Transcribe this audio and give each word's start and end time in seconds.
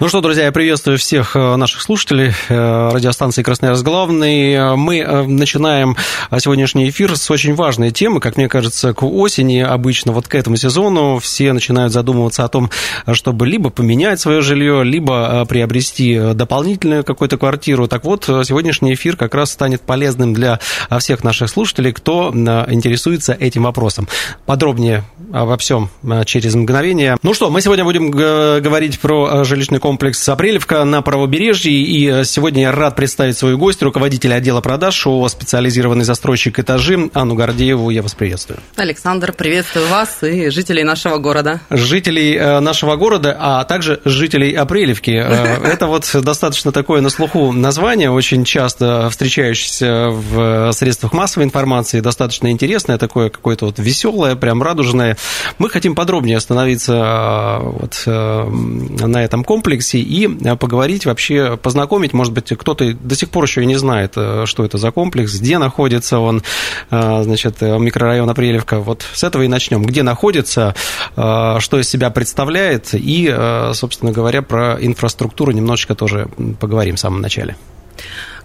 Ну 0.00 0.08
что, 0.08 0.20
друзья, 0.20 0.46
я 0.46 0.52
приветствую 0.52 0.98
всех 0.98 1.36
э, 1.36 1.54
наших 1.54 1.80
слушателей 1.80 2.32
э, 2.48 2.88
радиостанции 2.92 3.44
«Красноярск 3.44 3.84
Главный». 3.84 4.74
Мы 4.74 4.98
э, 4.98 5.22
начинаем 5.22 5.96
сегодняшний 6.36 6.88
эфир 6.88 7.16
с 7.16 7.30
очень 7.30 7.54
важной 7.54 7.92
темы. 7.92 8.18
Как 8.18 8.36
мне 8.36 8.48
кажется, 8.48 8.92
к 8.92 9.04
осени, 9.04 9.60
обычно 9.60 10.10
вот 10.10 10.26
к 10.26 10.34
этому 10.34 10.56
сезону, 10.56 11.20
все 11.20 11.52
начинают 11.52 11.92
задумываться 11.92 12.44
о 12.44 12.48
том, 12.48 12.70
чтобы 13.12 13.46
либо 13.46 13.70
поменять 13.70 14.18
свое 14.18 14.40
жилье, 14.40 14.82
либо 14.82 15.46
приобрести 15.48 16.34
дополнительную 16.34 17.04
какую-то 17.04 17.38
квартиру. 17.38 17.86
Так 17.86 18.04
вот, 18.04 18.24
сегодняшний 18.24 18.94
эфир 18.94 19.16
как 19.16 19.32
раз 19.32 19.52
станет 19.52 19.82
полезным 19.82 20.34
для 20.34 20.58
всех 20.98 21.22
наших 21.22 21.48
слушателей, 21.48 21.92
кто 21.92 22.32
интересуется 22.34 23.32
этим 23.32 23.62
вопросом. 23.62 24.08
Подробнее 24.44 25.04
обо 25.32 25.56
всем 25.56 25.88
через 26.26 26.56
мгновение. 26.56 27.16
Ну 27.22 27.32
что, 27.32 27.48
мы 27.48 27.60
сегодня 27.60 27.84
будем 27.84 28.10
говорить 28.10 28.98
про 28.98 29.44
жилищный 29.44 29.78
комплекс 29.84 30.26
«Апрелевка» 30.30 30.82
на 30.84 31.02
правобережье. 31.02 31.70
И 31.70 32.08
э, 32.08 32.24
сегодня 32.24 32.62
я 32.62 32.72
рад 32.72 32.96
представить 32.96 33.36
свою 33.36 33.58
гостью, 33.58 33.84
руководителя 33.84 34.36
отдела 34.36 34.62
продаж 34.62 35.06
ООО 35.06 35.28
«Специализированный 35.28 36.06
застройщик 36.06 36.58
этажи» 36.58 37.10
Анну 37.12 37.34
Гордееву. 37.34 37.90
Я 37.90 38.00
вас 38.00 38.14
приветствую. 38.14 38.60
Александр, 38.76 39.34
приветствую 39.34 39.86
вас 39.88 40.22
и 40.22 40.48
жителей 40.48 40.84
нашего 40.84 41.18
города. 41.18 41.60
Жителей 41.68 42.34
э, 42.34 42.60
нашего 42.60 42.96
города, 42.96 43.36
а 43.38 43.62
также 43.64 44.00
жителей 44.06 44.54
Апрелевки. 44.54 45.10
Э, 45.10 45.58
это 45.62 45.86
вот 45.86 46.10
достаточно 46.14 46.72
такое 46.72 47.02
на 47.02 47.10
слуху 47.10 47.52
название, 47.52 48.10
очень 48.10 48.46
часто 48.46 49.10
встречающееся 49.10 50.08
в 50.08 50.72
средствах 50.72 51.12
массовой 51.12 51.44
информации, 51.44 52.00
достаточно 52.00 52.50
интересное, 52.50 52.96
такое 52.96 53.28
какое-то 53.28 53.66
вот 53.66 53.78
веселое, 53.78 54.34
прям 54.34 54.62
радужное. 54.62 55.18
Мы 55.58 55.68
хотим 55.68 55.94
подробнее 55.94 56.38
остановиться 56.38 57.58
вот 57.60 58.02
на 58.06 59.22
этом 59.22 59.44
комплексе 59.44 59.73
комплексе 59.74 59.98
и 59.98 60.28
э, 60.28 60.56
поговорить 60.56 61.06
вообще, 61.06 61.56
познакомить, 61.56 62.12
может 62.12 62.32
быть, 62.32 62.52
кто-то 62.56 62.92
до 62.94 63.14
сих 63.14 63.30
пор 63.30 63.44
еще 63.44 63.62
и 63.62 63.66
не 63.66 63.76
знает, 63.76 64.12
э, 64.16 64.44
что 64.46 64.64
это 64.64 64.78
за 64.78 64.90
комплекс, 64.90 65.34
где 65.34 65.58
находится 65.58 66.18
он, 66.18 66.42
э, 66.90 67.22
значит, 67.22 67.60
микрорайон 67.60 68.30
Апрелевка. 68.30 68.78
Вот 68.78 69.04
с 69.12 69.24
этого 69.24 69.42
и 69.42 69.48
начнем. 69.48 69.82
Где 69.84 70.02
находится, 70.02 70.74
что 71.14 71.78
из 71.78 71.88
себя 71.88 72.10
представляет 72.10 72.90
и, 72.92 73.34
собственно 73.72 74.12
говоря, 74.12 74.42
про 74.42 74.76
инфраструктуру 74.80 75.52
немножечко 75.52 75.94
тоже 75.94 76.28
поговорим 76.60 76.96
в 76.96 77.00
самом 77.00 77.20
начале. 77.20 77.56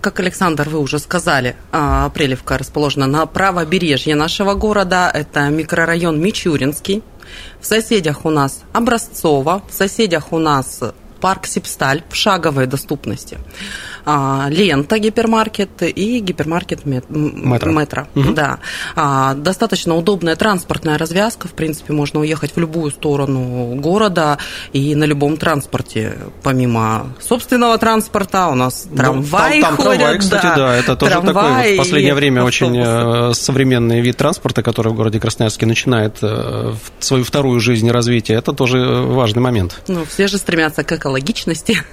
Как 0.02 0.20
Александр, 0.20 0.70
вы 0.70 0.80
уже 0.80 1.00
сказали, 1.00 1.56
Апрелевка 1.72 2.58
расположена 2.58 3.08
на 3.08 3.26
правобережье 3.26 4.16
нашего 4.16 4.54
города. 4.54 5.12
Это 5.14 5.50
микрорайон 5.50 6.20
Мичуринский. 6.20 7.04
В 7.60 7.66
соседях 7.66 8.26
у 8.26 8.30
нас 8.30 8.64
Образцово, 8.74 9.62
в 9.70 9.74
соседях 9.74 10.32
у 10.32 10.40
нас 10.40 10.82
парк 11.20 11.46
Сипсталь 11.46 12.04
в 12.10 12.16
шаговой 12.16 12.66
доступности. 12.66 13.38
А, 14.06 14.48
лента 14.50 14.98
гипермаркет 14.98 15.84
и 15.84 16.20
гипермаркет 16.20 16.86
метро. 16.86 17.72
метро 17.72 18.08
угу. 18.16 18.34
да. 18.34 18.60
А, 18.96 19.34
достаточно 19.36 19.96
удобная 19.96 20.36
транспортная 20.36 20.98
развязка. 20.98 21.48
В 21.48 21.54
принципе, 21.54 21.94
можно 21.94 22.20
уехать 22.20 22.56
в 22.56 22.60
любую 22.60 22.92
сторону 22.92 23.76
города 23.76 24.38
и 24.74 24.96
на 24.96 25.04
любом 25.04 25.38
транспорте. 25.38 26.18
Помимо 26.44 27.14
собственного 27.20 27.78
транспорта 27.78 28.48
у 28.48 28.56
нас 28.56 28.88
ну, 28.90 28.98
трамваи 28.98 29.62
там, 29.62 29.76
там 29.76 29.86
ходят. 29.86 30.00
Трамвай, 30.00 30.20
кстати, 30.20 30.44
да, 30.44 30.56
да 30.56 30.76
это 30.76 30.96
тоже 30.96 31.22
такой 31.22 31.74
в 31.74 31.78
последнее 31.78 32.16
время 32.16 32.44
очень 32.44 32.78
э, 32.78 33.34
современный 33.34 34.02
вид 34.02 34.18
транспорта, 34.18 34.64
который 34.64 34.92
в 34.92 34.96
городе 34.96 35.20
Красноярске 35.20 35.66
начинает 35.66 36.18
э, 36.22 36.74
свою 37.00 37.24
вторую 37.24 37.60
жизнь 37.60 37.88
и 37.88 37.92
развитие. 37.92 38.38
Это 38.38 38.54
тоже 38.54 38.80
важный 38.80 39.42
момент. 39.42 39.82
Ну, 39.88 40.06
все 40.06 40.28
же 40.28 40.38
стремятся 40.38 40.84
к 40.84 40.88
экологичности. 41.10 41.84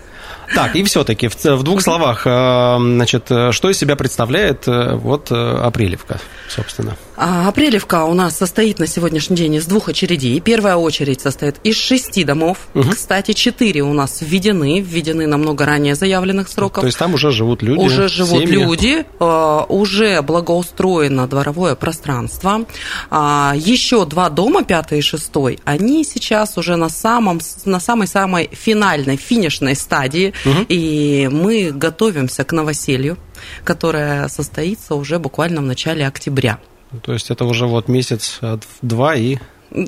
Так, 0.54 0.76
и 0.76 0.82
все-таки 0.84 1.28
в, 1.28 1.36
в 1.44 1.62
двух 1.62 1.82
словах, 1.82 2.26
э, 2.26 2.76
значит, 2.78 3.24
что 3.50 3.70
из 3.70 3.78
себя 3.78 3.96
представляет 3.96 4.66
э, 4.68 4.94
вот 4.94 5.30
э, 5.30 5.34
Апрелевка, 5.34 6.18
собственно? 6.48 6.96
А, 7.16 7.48
Апрелевка 7.48 8.04
у 8.04 8.14
нас 8.14 8.36
состоит 8.36 8.78
на 8.78 8.86
сегодняшний 8.86 9.36
день 9.36 9.54
из 9.54 9.66
двух 9.66 9.88
очередей. 9.88 10.38
Первая 10.40 10.76
очередь 10.76 11.20
состоит 11.20 11.56
из 11.64 11.76
шести 11.76 12.24
домов. 12.24 12.58
Угу. 12.74 12.90
Кстати, 12.90 13.32
четыре 13.32 13.82
у 13.82 13.92
нас 13.92 14.18
введены, 14.20 14.80
введены 14.80 15.26
намного 15.26 15.64
ранее 15.64 15.94
заявленных 15.94 16.48
сроков. 16.48 16.82
То 16.82 16.86
есть 16.86 16.98
там 16.98 17.14
уже 17.14 17.30
живут 17.30 17.62
люди? 17.62 17.80
Уже 17.80 18.08
живут 18.08 18.42
семьи. 18.42 18.52
люди, 18.52 19.04
уже 19.18 20.20
благоустроено 20.22 21.26
дворовое 21.26 21.74
пространство. 21.74 22.66
А, 23.10 23.54
еще 23.56 24.04
два 24.04 24.28
дома, 24.28 24.62
пятый 24.64 24.98
и 24.98 25.02
шестой, 25.02 25.58
они 25.64 26.04
сейчас 26.04 26.58
уже 26.58 26.76
на 26.76 26.90
самом, 26.90 27.40
на 27.64 27.80
самой-самой 27.80 28.50
финальной, 28.52 29.16
финишной 29.16 29.74
стадии 29.74 30.34
Угу. 30.44 30.66
И 30.69 31.28
мы 31.30 31.72
готовимся 31.72 32.44
к 32.44 32.52
новоселью, 32.52 33.16
которое 33.64 34.28
состоится 34.28 34.94
уже 34.94 35.19
буквально 35.19 35.60
в 35.60 35.64
начале 35.64 36.06
октября. 36.06 36.58
То 37.02 37.12
есть 37.12 37.30
это 37.30 37.44
уже 37.44 37.66
вот 37.66 37.88
месяц-два 37.88 39.16
и 39.16 39.38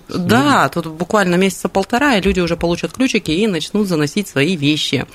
да, 0.09 0.69
тут 0.69 0.87
буквально 0.87 1.37
месяца 1.37 1.69
полтора, 1.69 2.17
и 2.17 2.21
люди 2.21 2.41
уже 2.41 2.57
получат 2.57 2.93
ключики 2.93 3.31
и 3.31 3.47
начнут 3.47 3.87
заносить 3.87 4.29
свои 4.29 4.57
вещи. 4.57 5.07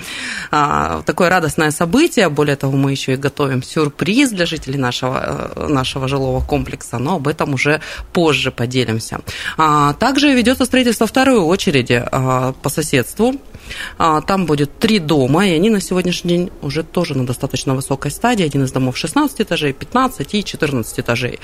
А, 0.52 1.02
такое 1.06 1.30
радостное 1.30 1.72
событие. 1.72 2.30
Более 2.30 2.56
того, 2.56 2.78
мы 2.78 2.92
еще 2.92 3.14
и 3.14 3.18
готовим 3.18 3.62
сюрприз 3.62 4.32
для 4.32 4.46
жителей 4.46 4.78
нашего, 4.80 5.52
э, 5.56 5.68
нашего 5.68 6.08
жилого 6.08 6.44
комплекса, 6.46 6.98
но 6.98 7.16
об 7.16 7.28
этом 7.28 7.54
уже 7.54 7.82
позже 8.14 8.52
поделимся. 8.52 9.20
А, 9.58 9.94
также 9.94 10.34
ведется 10.34 10.66
строительство 10.66 11.08
второй 11.08 11.40
очереди 11.40 12.04
а, 12.12 12.54
по 12.54 12.70
соседству 12.70 13.36
там 13.98 14.46
будет 14.46 14.78
три 14.80 15.00
дома, 15.00 15.48
и 15.48 15.52
они 15.52 15.70
на 15.70 15.82
сегодняшний 15.82 16.30
день 16.30 16.52
уже 16.62 16.84
тоже 16.84 17.18
на 17.18 17.26
достаточно 17.26 17.76
высокой 17.76 18.12
стадии. 18.12 18.46
Один 18.46 18.64
из 18.64 18.72
домов 18.72 18.98
16 18.98 19.42
этажей, 19.42 19.74
15 19.74 20.34
и 20.36 20.44
14 20.44 21.00
этажей. 21.00 21.40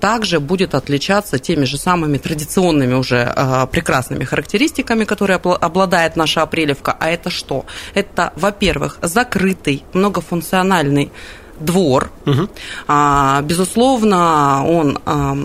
Также 0.00 0.40
будет 0.40 0.74
отличаться 0.74 1.38
теми 1.38 1.64
же 1.64 1.78
самыми 1.78 2.18
традиционными 2.18 2.94
уже 2.94 3.22
а, 3.22 3.66
прекрасными 3.66 4.24
характеристиками, 4.24 5.04
которые 5.04 5.36
обладает 5.36 6.16
наша 6.16 6.42
Апрелевка. 6.42 6.96
А 6.98 7.08
это 7.10 7.30
что? 7.30 7.64
Это, 7.94 8.32
во-первых, 8.36 8.98
закрытый, 9.02 9.84
многофункциональный 9.92 11.10
двор. 11.60 12.10
Угу. 12.26 12.48
А, 12.88 13.42
безусловно, 13.42 14.64
он 14.66 14.98
а, 15.04 15.36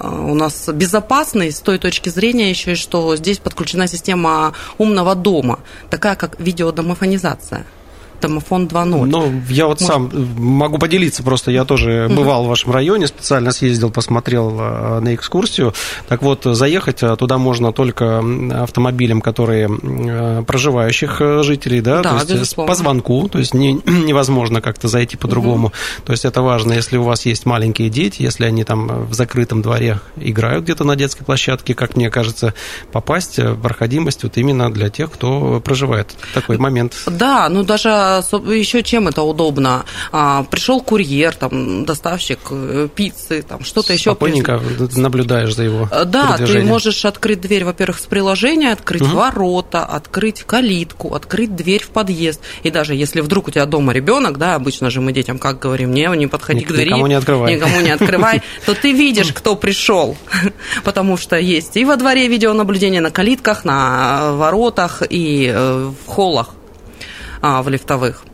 у 0.00 0.34
нас 0.34 0.68
безопасный 0.68 1.52
с 1.52 1.60
той 1.60 1.78
точки 1.78 2.08
зрения 2.08 2.50
еще, 2.50 2.74
что 2.74 3.16
здесь 3.16 3.38
подключена 3.38 3.86
система 3.86 4.52
умного 4.78 5.14
дома, 5.14 5.58
такая 5.90 6.16
как 6.16 6.38
видеодомофонизация 6.40 7.66
домофон 8.20 8.66
2.0. 8.66 9.06
Ну, 9.06 9.42
я 9.48 9.66
вот 9.66 9.80
Может... 9.80 9.94
сам 9.94 10.10
могу 10.38 10.78
поделиться, 10.78 11.22
просто 11.22 11.50
я 11.50 11.64
тоже 11.64 12.08
бывал 12.10 12.44
в 12.44 12.48
вашем 12.48 12.72
районе, 12.72 13.06
специально 13.06 13.52
съездил, 13.52 13.90
посмотрел 13.90 14.56
э, 14.58 15.00
на 15.00 15.14
экскурсию. 15.14 15.74
Так 16.08 16.22
вот, 16.22 16.44
заехать 16.44 17.02
э, 17.02 17.16
туда 17.16 17.38
можно 17.38 17.72
только 17.72 18.22
автомобилем, 18.62 19.20
которые 19.20 19.68
э, 19.68 20.42
проживающих 20.46 21.20
жителей, 21.42 21.80
да, 21.80 22.02
да 22.02 22.24
то 22.24 22.34
есть 22.34 22.56
по 22.56 22.74
звонку, 22.74 23.28
то 23.28 23.38
есть 23.38 23.54
не, 23.54 23.72
невозможно 23.86 24.60
как-то 24.60 24.88
зайти 24.88 25.16
по-другому. 25.16 25.68
Угу. 25.68 25.74
То 26.06 26.12
есть 26.12 26.24
это 26.24 26.42
важно, 26.42 26.72
если 26.72 26.96
у 26.96 27.02
вас 27.04 27.26
есть 27.26 27.46
маленькие 27.46 27.90
дети, 27.90 28.22
если 28.22 28.44
они 28.44 28.64
там 28.64 29.06
в 29.06 29.14
закрытом 29.14 29.62
дворе 29.62 30.00
играют 30.16 30.64
где-то 30.64 30.84
на 30.84 30.96
детской 30.96 31.24
площадке, 31.24 31.74
как 31.74 31.96
мне 31.96 32.10
кажется, 32.10 32.54
попасть, 32.92 33.38
проходимость 33.62 34.22
вот 34.22 34.36
именно 34.36 34.72
для 34.72 34.90
тех, 34.90 35.10
кто 35.10 35.60
проживает. 35.60 36.14
Такой 36.34 36.58
момент. 36.58 36.94
Да, 37.06 37.48
ну 37.48 37.62
даже 37.62 37.88
еще 38.06 38.82
чем 38.82 39.08
это 39.08 39.22
удобно? 39.22 39.84
А, 40.12 40.44
пришел 40.44 40.80
курьер, 40.80 41.34
там, 41.34 41.84
доставщик 41.84 42.38
э, 42.50 42.88
пиццы, 42.94 43.42
там, 43.42 43.64
что-то 43.64 43.92
еще. 43.92 44.10
Спокойненько 44.10 44.60
наблюдаешь 44.96 45.54
за 45.54 45.64
его 45.64 45.88
э, 45.90 46.04
Да, 46.04 46.36
ты 46.36 46.62
можешь 46.62 47.04
открыть 47.04 47.40
дверь, 47.40 47.64
во-первых, 47.64 47.98
с 47.98 48.06
приложения, 48.06 48.72
открыть 48.72 49.02
угу. 49.02 49.16
ворота, 49.16 49.84
открыть 49.84 50.42
калитку, 50.42 51.14
открыть 51.14 51.54
дверь 51.54 51.82
в 51.82 51.88
подъезд. 51.88 52.40
И 52.62 52.70
даже 52.70 52.94
если 52.94 53.20
вдруг 53.20 53.48
у 53.48 53.50
тебя 53.50 53.66
дома 53.66 53.92
ребенок, 53.92 54.38
да, 54.38 54.54
обычно 54.54 54.90
же 54.90 55.00
мы 55.00 55.12
детям 55.12 55.38
как 55.38 55.58
говорим, 55.58 55.92
не, 55.92 56.06
не 56.16 56.26
подходи 56.26 56.60
Ник- 56.60 56.68
к 56.68 56.72
двери. 56.72 56.88
Никому 56.88 57.06
не 57.06 57.14
открывай. 57.14 57.54
Никому 57.54 57.80
не 57.80 57.90
открывай, 57.90 58.42
то 58.66 58.74
ты 58.74 58.92
видишь, 58.92 59.32
кто 59.32 59.56
пришел. 59.56 60.16
Потому 60.84 61.16
что 61.16 61.36
есть 61.38 61.76
и 61.76 61.84
во 61.84 61.96
дворе 61.96 62.28
видеонаблюдение 62.28 63.00
на 63.00 63.10
калитках, 63.10 63.64
на 63.64 64.32
воротах 64.32 65.02
и 65.08 65.50
э, 65.54 65.90
в 66.06 66.08
холлах 66.08 66.50
а, 67.48 67.62
в 67.62 67.68
лифтовых. 67.68 68.24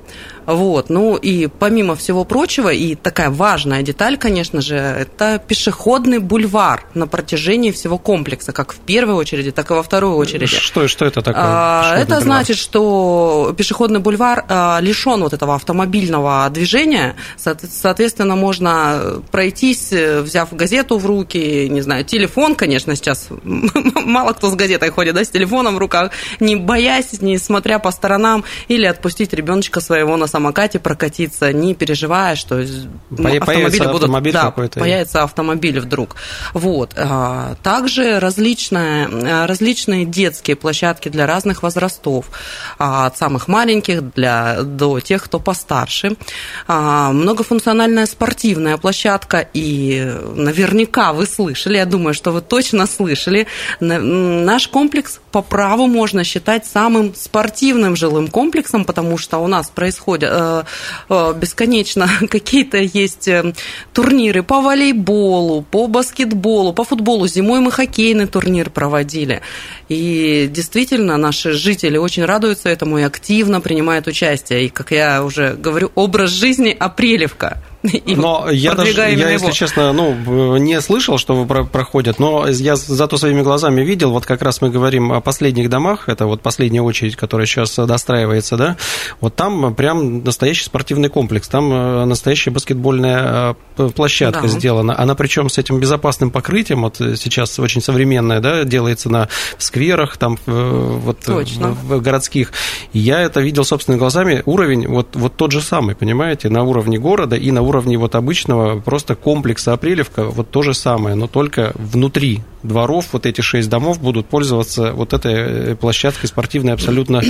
Вот, 0.47 0.91
ну 0.91 1.17
и 1.17 1.47
помимо 1.47 1.95
всего 1.95 2.25
прочего, 2.25 2.71
и 2.73 2.95
такая 2.95 3.31
важная 3.31 3.83
деталь, 3.83 4.19
конечно 4.19 4.61
же, 4.61 4.75
это 4.75 5.43
пешеходный 5.47 6.19
бульвар 6.19 6.85
на 6.95 7.07
протяжении 7.07 7.71
всего 7.71 7.99
комплекса, 7.99 8.53
как 8.53 8.73
в 8.73 8.79
первой 8.79 9.15
очереди, 9.15 9.53
так 9.53 9.71
и 9.71 9.75
во 9.75 9.83
второй 9.83 10.13
очереди. 10.13 10.47
Что, 10.47 10.89
что 10.89 11.05
это 11.05 11.23
такое? 11.23 11.43
А, 11.45 11.95
это 11.97 12.07
бульвар? 12.07 12.23
значит, 12.23 12.59
что 12.59 13.55
пешеходный 13.57 14.01
бульвар 14.01 14.45
а, 14.49 14.79
лишен 14.81 15.23
вот 15.23 15.33
этого 15.33 15.55
автомобильного 15.55 16.49
движения, 16.51 17.17
соответственно, 17.37 18.37
можно 18.37 19.23
пройтись, 19.31 19.93
взяв 19.93 20.53
газету 20.53 20.99
в 20.99 21.07
руки, 21.07 21.69
не 21.69 21.81
знаю, 21.81 22.05
телефон, 22.05 22.55
конечно, 22.55 22.97
сейчас 22.97 23.29
мало 23.45 24.33
кто 24.33 24.51
с 24.51 24.55
газетой 24.55 24.91
ходит, 24.91 25.15
да, 25.15 25.25
с 25.25 25.31
телефоном 25.31 25.77
в 25.77 25.79
руках, 25.79 26.11
не 26.41 26.57
боясь, 26.57 27.21
не 27.21 27.39
смотря 27.39 27.79
по 27.79 27.91
сторонам, 27.91 28.45
или 28.69 28.87
отпустить 28.87 29.33
ребеночка 29.33 29.81
своего 29.81 30.17
на 30.17 30.27
самокате 30.33 30.79
прокатиться, 30.79 31.53
не 31.53 31.75
переживая, 31.75 32.37
что 32.37 32.57
ну, 33.11 33.37
автомобили 33.37 33.87
будут... 33.87 34.03
Автомобиль 34.03 34.33
да, 34.33 34.51
появится 34.51 35.23
автомобиль 35.23 35.79
вдруг. 35.81 36.17
Вот. 36.55 36.95
А, 36.97 37.55
также 37.63 38.19
различные, 38.19 39.47
различные 39.47 40.05
детские 40.05 40.57
площадки 40.57 41.09
для 41.09 41.27
разных 41.27 41.63
возрастов, 41.63 42.27
а, 42.79 43.07
от 43.07 43.19
самых 43.19 43.49
маленьких 43.49 44.13
для, 44.15 44.63
до 44.63 45.01
тех, 45.01 45.23
кто 45.23 45.39
постарше. 45.39 46.17
А, 46.67 47.13
многофункциональная 47.13 48.07
спортивная 48.07 48.79
площадка, 48.79 49.47
и 49.53 50.17
наверняка 50.35 51.13
вы 51.13 51.27
слышали, 51.27 51.77
я 51.77 51.87
думаю, 51.87 52.15
что 52.15 52.31
вы 52.33 52.41
точно 52.41 52.87
слышали, 52.87 53.47
наш 53.81 54.69
комплекс 54.69 55.21
по 55.31 55.43
праву 55.43 55.87
можно 55.87 56.25
считать 56.25 56.67
самым 56.67 57.15
спортивным 57.15 57.97
жилым 57.97 58.29
комплексом, 58.29 58.85
потому 58.85 59.19
что 59.19 59.39
у 59.39 59.47
нас 59.47 59.71
происходят 59.71 60.22
э, 60.22 60.22
бесконечно 61.09 62.09
какие-то 62.31 62.79
есть 62.79 63.29
э, 63.29 63.55
турниры 63.93 64.43
по 64.43 64.61
волейболу, 64.61 65.63
по 65.63 65.87
баскетболу, 65.87 66.73
по 66.73 66.85
футболу. 66.85 67.27
Зимой 67.27 67.61
мы 67.61 67.71
хоккейный 67.71 68.27
турнир 68.27 68.71
проводили. 68.71 69.43
И 69.89 70.49
действительно, 70.51 71.17
наши 71.17 71.53
жители 71.53 71.97
очень 71.97 72.25
радуются 72.25 72.69
этому 72.69 72.99
и 72.99 73.03
активно 73.03 73.61
принимают 73.61 74.07
участие. 74.07 74.67
И, 74.67 74.69
как 74.69 74.93
я 74.93 75.25
уже 75.25 75.55
говорю, 75.55 75.91
образ 75.95 76.31
жизни 76.31 76.77
апрелевка. 76.79 77.63
Но 78.07 78.49
я 78.51 78.75
даже, 78.75 78.93
я, 78.93 79.09
его. 79.09 79.29
если 79.29 79.51
честно, 79.51 79.93
ну, 79.93 80.57
не 80.57 80.81
слышал, 80.81 81.19
что 81.19 81.45
проходят, 81.45 82.19
но 82.19 82.47
я 82.49 82.77
зато 82.77 83.17
своими 83.17 83.43
глазами 83.43 83.83
видел, 83.83 84.13
вот 84.13 84.25
как 84.25 84.43
раз 84.43 84.61
мы 84.61 84.71
говорим 84.71 85.13
о 85.13 85.21
последних 85.21 85.69
домах, 85.69 86.09
это 86.09 86.27
вот 86.27 86.43
последняя 86.43 86.83
очередь, 86.83 87.17
которая 87.17 87.47
сейчас 87.47 87.75
достраивается, 87.75 88.57
да, 88.57 88.77
вот 89.21 89.35
там 89.35 89.75
прям 89.75 90.23
настоящий 90.23 90.65
спортивный 90.65 91.09
комплекс, 91.09 91.49
там 91.49 91.73
э, 91.73 92.05
настоящая 92.05 92.51
баскетбольная 92.51 93.57
э, 93.77 93.89
площадка 93.95 94.43
да. 94.43 94.49
сделана, 94.49 94.99
она 94.99 95.17
причем 95.17 95.49
с 95.49 95.59
этим 95.59 95.81
безопасным 95.81 96.31
покрытием, 96.31 96.83
вот 96.83 96.97
сейчас 96.99 97.59
очень 97.59 97.83
современная, 97.83 98.41
да, 98.41 98.63
делается 98.63 99.11
на 99.11 99.29
скверах, 99.59 100.17
там, 100.19 100.39
вот 100.47 101.19
Точно. 101.21 101.71
в 101.71 102.01
городских, 102.01 102.53
я 102.93 103.21
это 103.21 103.41
видел 103.41 103.65
собственными 103.65 103.99
глазами, 103.99 104.43
уровень 104.47 104.87
вот, 104.87 105.17
вот 105.17 105.37
тот 105.37 105.51
же 105.51 105.61
самый, 105.61 105.97
понимаете, 105.97 106.49
на 106.49 106.63
уровне 106.63 106.99
города 106.99 107.35
и 107.35 107.51
на 107.51 107.63
уровне 107.63 107.72
уровне 107.73 107.97
вот 107.97 108.15
обычного 108.15 108.79
просто 108.81 109.15
комплекса 109.15 109.73
Апрелевка 109.73 110.25
вот 110.25 110.51
то 110.51 110.63
же 110.63 110.75
самое, 110.75 111.15
но 111.15 111.27
только 111.27 111.73
внутри 111.75 112.41
дворов 112.63 113.07
вот 113.13 113.27
эти 113.27 113.41
шесть 113.41 113.69
домов 113.69 114.01
будут 114.01 114.27
пользоваться 114.27 114.93
вот 114.93 115.13
этой 115.13 115.35
э, 115.35 115.75
площадкой 115.75 116.27
спортивной 116.27 116.73
абсолютно, 116.73 117.23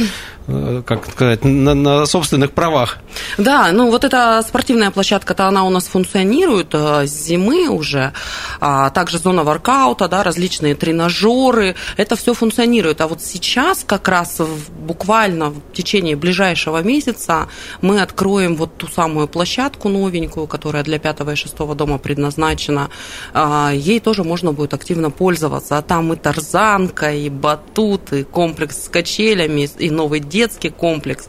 э, 0.47 0.83
как 0.85 1.11
сказать, 1.11 1.45
на, 1.45 1.75
на 1.75 2.07
собственных 2.07 2.53
правах. 2.53 2.99
Да, 3.39 3.71
ну 3.73 3.91
вот 3.91 4.05
эта 4.05 4.43
спортивная 4.47 4.91
площадка-то 4.91 5.47
она 5.47 5.65
у 5.65 5.71
нас 5.71 5.87
функционирует 5.87 6.75
э, 6.75 7.07
с 7.07 7.25
зимы 7.25 7.69
уже, 7.69 8.13
а 8.61 8.91
также 8.91 9.19
зона 9.19 9.45
воркаута, 9.45 10.09
да, 10.09 10.23
различные 10.23 10.75
тренажеры, 10.75 11.75
это 11.97 12.17
все 12.17 12.35
функционирует. 12.35 13.01
А 13.01 13.09
вот 13.09 13.23
сейчас 13.23 13.85
как 13.87 14.09
раз 14.09 14.41
буквально 14.79 15.51
в 15.51 15.61
течение 15.73 16.17
ближайшего 16.17 16.83
месяца 16.83 17.49
мы 17.81 18.01
откроем 18.01 18.57
вот 18.57 18.77
ту 18.77 18.87
самую 18.89 19.29
площадку 19.29 19.89
новенькую, 19.89 20.47
которая 20.47 20.83
для 20.83 20.99
пятого 20.99 21.33
и 21.33 21.37
шестого 21.37 21.75
дома 21.75 21.99
предназначена, 21.99 22.91
а, 23.33 23.73
ей 23.75 24.01
тоже 24.01 24.25
можно 24.25 24.53
будет 24.53 24.75
активно 24.75 25.11
пользоваться. 25.11 25.22
А 25.71 25.83
там 25.83 26.13
и 26.13 26.17
тарзанка, 26.17 27.13
и 27.13 27.29
батут, 27.29 28.13
и 28.13 28.25
комплекс 28.25 28.85
с 28.85 28.89
качелями, 28.89 29.69
и 29.79 29.91
новый 29.91 30.21
детский 30.21 30.71
комплекс. 30.71 31.29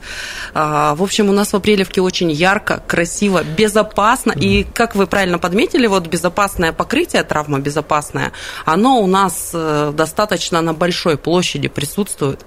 А, 0.54 0.96
в 0.96 1.04
общем, 1.04 1.30
у 1.30 1.34
нас 1.34 1.54
в 1.54 1.56
Апрелевке 1.56 2.02
очень 2.02 2.32
ярко, 2.32 2.82
красиво, 2.88 3.44
безопасно. 3.44 4.32
И, 4.32 4.64
как 4.64 4.96
вы 4.96 5.08
правильно 5.08 5.40
подметили, 5.40 5.88
вот 5.88 6.08
безопасное 6.08 6.74
покрытие, 6.74 7.24
травмобезопасное, 7.24 8.32
оно 8.66 9.00
у 9.00 9.08
нас 9.08 9.52
э, 9.54 9.94
достаточно 9.96 10.62
на 10.62 10.74
большой 10.74 11.18
площади 11.18 11.68
присутствует. 11.68 12.46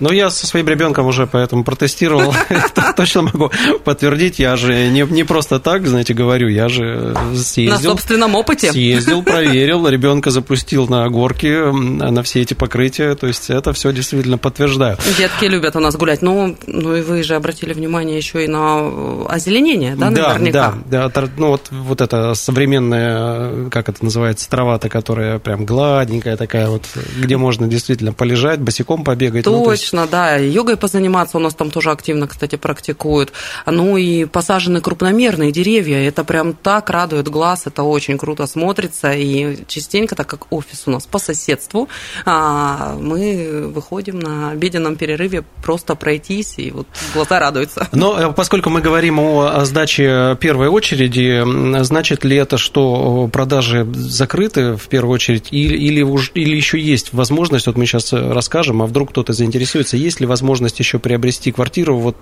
Ну, 0.00 0.12
я 0.12 0.30
со 0.30 0.46
своим 0.46 0.68
ребенком 0.68 1.06
уже 1.06 1.26
поэтому 1.26 1.64
протестировал. 1.64 2.34
Точно 2.96 3.22
могу 3.22 3.50
подтвердить. 3.84 4.38
Я 4.38 4.56
же 4.56 4.88
не, 4.88 5.24
просто 5.24 5.58
так, 5.60 5.86
знаете, 5.86 6.14
говорю, 6.14 6.48
я 6.48 6.68
же 6.68 7.16
съездил. 7.34 7.74
На 7.74 7.80
собственном 7.80 8.34
опыте. 8.34 8.72
Съездил, 8.72 9.22
проверил, 9.24 9.88
ребенка 9.88 10.30
запустил 10.30 10.86
на 10.88 11.08
горки, 11.08 11.72
на 11.72 12.22
все 12.22 12.42
эти 12.42 12.54
покрытия. 12.54 13.14
То 13.14 13.26
есть 13.26 13.50
это 13.50 13.72
все 13.72 13.92
действительно 13.92 14.38
подтверждаю. 14.38 14.96
Детки 15.16 15.44
любят 15.46 15.76
у 15.76 15.80
нас 15.80 15.96
гулять. 15.96 16.22
Ну, 16.22 16.56
ну 16.66 16.96
и 16.96 17.02
вы 17.02 17.22
же 17.22 17.34
обратили 17.34 17.72
внимание 17.72 18.16
еще 18.16 18.44
и 18.44 18.48
на 18.48 19.26
озеленение, 19.28 19.96
да, 19.96 20.10
наверняка? 20.10 20.74
Да, 20.86 21.08
да. 21.08 21.28
Ну, 21.36 21.48
вот, 21.48 21.68
вот 21.70 22.00
это 22.00 22.34
современная, 22.34 23.68
как 23.70 23.88
это 23.88 24.04
называется, 24.04 24.48
трава-то, 24.48 24.88
которая 24.88 25.38
прям 25.38 25.64
гладенькая 25.64 26.36
такая 26.36 26.68
вот, 26.68 26.84
где 27.16 27.36
можно 27.36 27.66
действительно 27.66 28.12
полежать, 28.12 28.60
босиком 28.60 29.04
побегать. 29.04 29.44
Точно. 29.44 29.87
Ну, 29.92 29.98
Точно, 29.98 30.06
да. 30.06 30.36
Йогой 30.36 30.76
позаниматься 30.76 31.38
у 31.38 31.40
нас 31.40 31.54
там 31.54 31.70
тоже 31.70 31.90
активно, 31.90 32.26
кстати, 32.28 32.56
практикуют. 32.56 33.32
Ну 33.66 33.96
и 33.96 34.26
посажены 34.26 34.80
крупномерные 34.80 35.50
деревья. 35.50 35.96
Это 36.06 36.24
прям 36.24 36.52
так 36.52 36.90
радует 36.90 37.28
глаз, 37.28 37.66
это 37.66 37.82
очень 37.82 38.18
круто 38.18 38.46
смотрится. 38.46 39.12
И 39.12 39.64
частенько, 39.66 40.14
так 40.14 40.26
как 40.26 40.52
офис 40.52 40.82
у 40.86 40.90
нас 40.90 41.06
по 41.06 41.18
соседству, 41.18 41.88
а, 42.24 42.96
мы 43.00 43.70
выходим 43.74 44.18
на 44.18 44.50
обеденном 44.50 44.96
перерыве 44.96 45.44
просто 45.62 45.94
пройтись, 45.94 46.54
и 46.58 46.70
вот 46.70 46.86
глаза 47.14 47.38
радуются. 47.38 47.88
Но 47.92 48.20
э, 48.20 48.32
поскольку 48.32 48.70
мы 48.70 48.80
говорим 48.80 49.18
о 49.20 49.64
сдаче 49.64 50.36
первой 50.40 50.68
очереди, 50.68 51.44
значит 51.82 52.24
ли 52.24 52.36
это, 52.36 52.58
что 52.58 53.28
продажи 53.32 53.86
закрыты 53.94 54.76
в 54.76 54.88
первую 54.88 55.14
очередь, 55.14 55.48
или, 55.50 55.76
или, 55.76 56.00
или 56.34 56.56
еще 56.56 56.78
есть 56.78 57.12
возможность, 57.12 57.66
вот 57.66 57.76
мы 57.76 57.86
сейчас 57.86 58.12
расскажем, 58.12 58.82
а 58.82 58.86
вдруг 58.86 59.10
кто-то 59.10 59.32
заинтересуется 59.32 59.77
интересуется, 59.78 59.96
есть 59.96 60.20
ли 60.20 60.26
возможность 60.26 60.78
еще 60.78 60.98
приобрести 60.98 61.52
квартиру 61.52 61.96
вот 61.96 62.16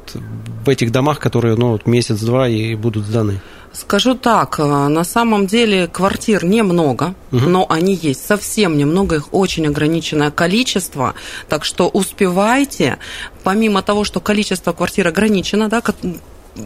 в 0.65 0.69
этих 0.69 0.93
домах, 0.93 1.19
которые 1.19 1.57
ну, 1.57 1.79
месяц-два 1.85 2.49
и 2.49 2.75
будут 2.75 3.07
сданы? 3.07 3.41
Скажу 3.73 4.15
так, 4.15 4.59
э, 4.59 4.89
на 4.89 5.05
самом 5.05 5.47
деле 5.47 5.87
квартир 5.87 6.45
немного, 6.45 7.15
угу. 7.33 7.49
но 7.49 7.67
они 7.69 7.95
есть 7.95 8.27
совсем 8.27 8.79
немного, 8.79 9.17
их 9.17 9.35
очень 9.35 9.67
ограниченное 9.67 10.31
количество, 10.31 11.15
так 11.49 11.65
что 11.65 11.89
успевайте. 11.89 12.97
Помимо 13.45 13.83
того, 13.83 14.05
что 14.05 14.21
количество 14.21 14.73
квартир 14.73 15.09
ограничено, 15.09 15.69
да, 15.69 15.83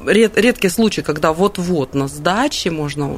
редкий 0.06 0.68
случай, 0.68 1.02
когда 1.02 1.32
вот-вот 1.32 1.94
на 1.94 2.06
сдаче 2.09 2.70
можно 2.70 3.11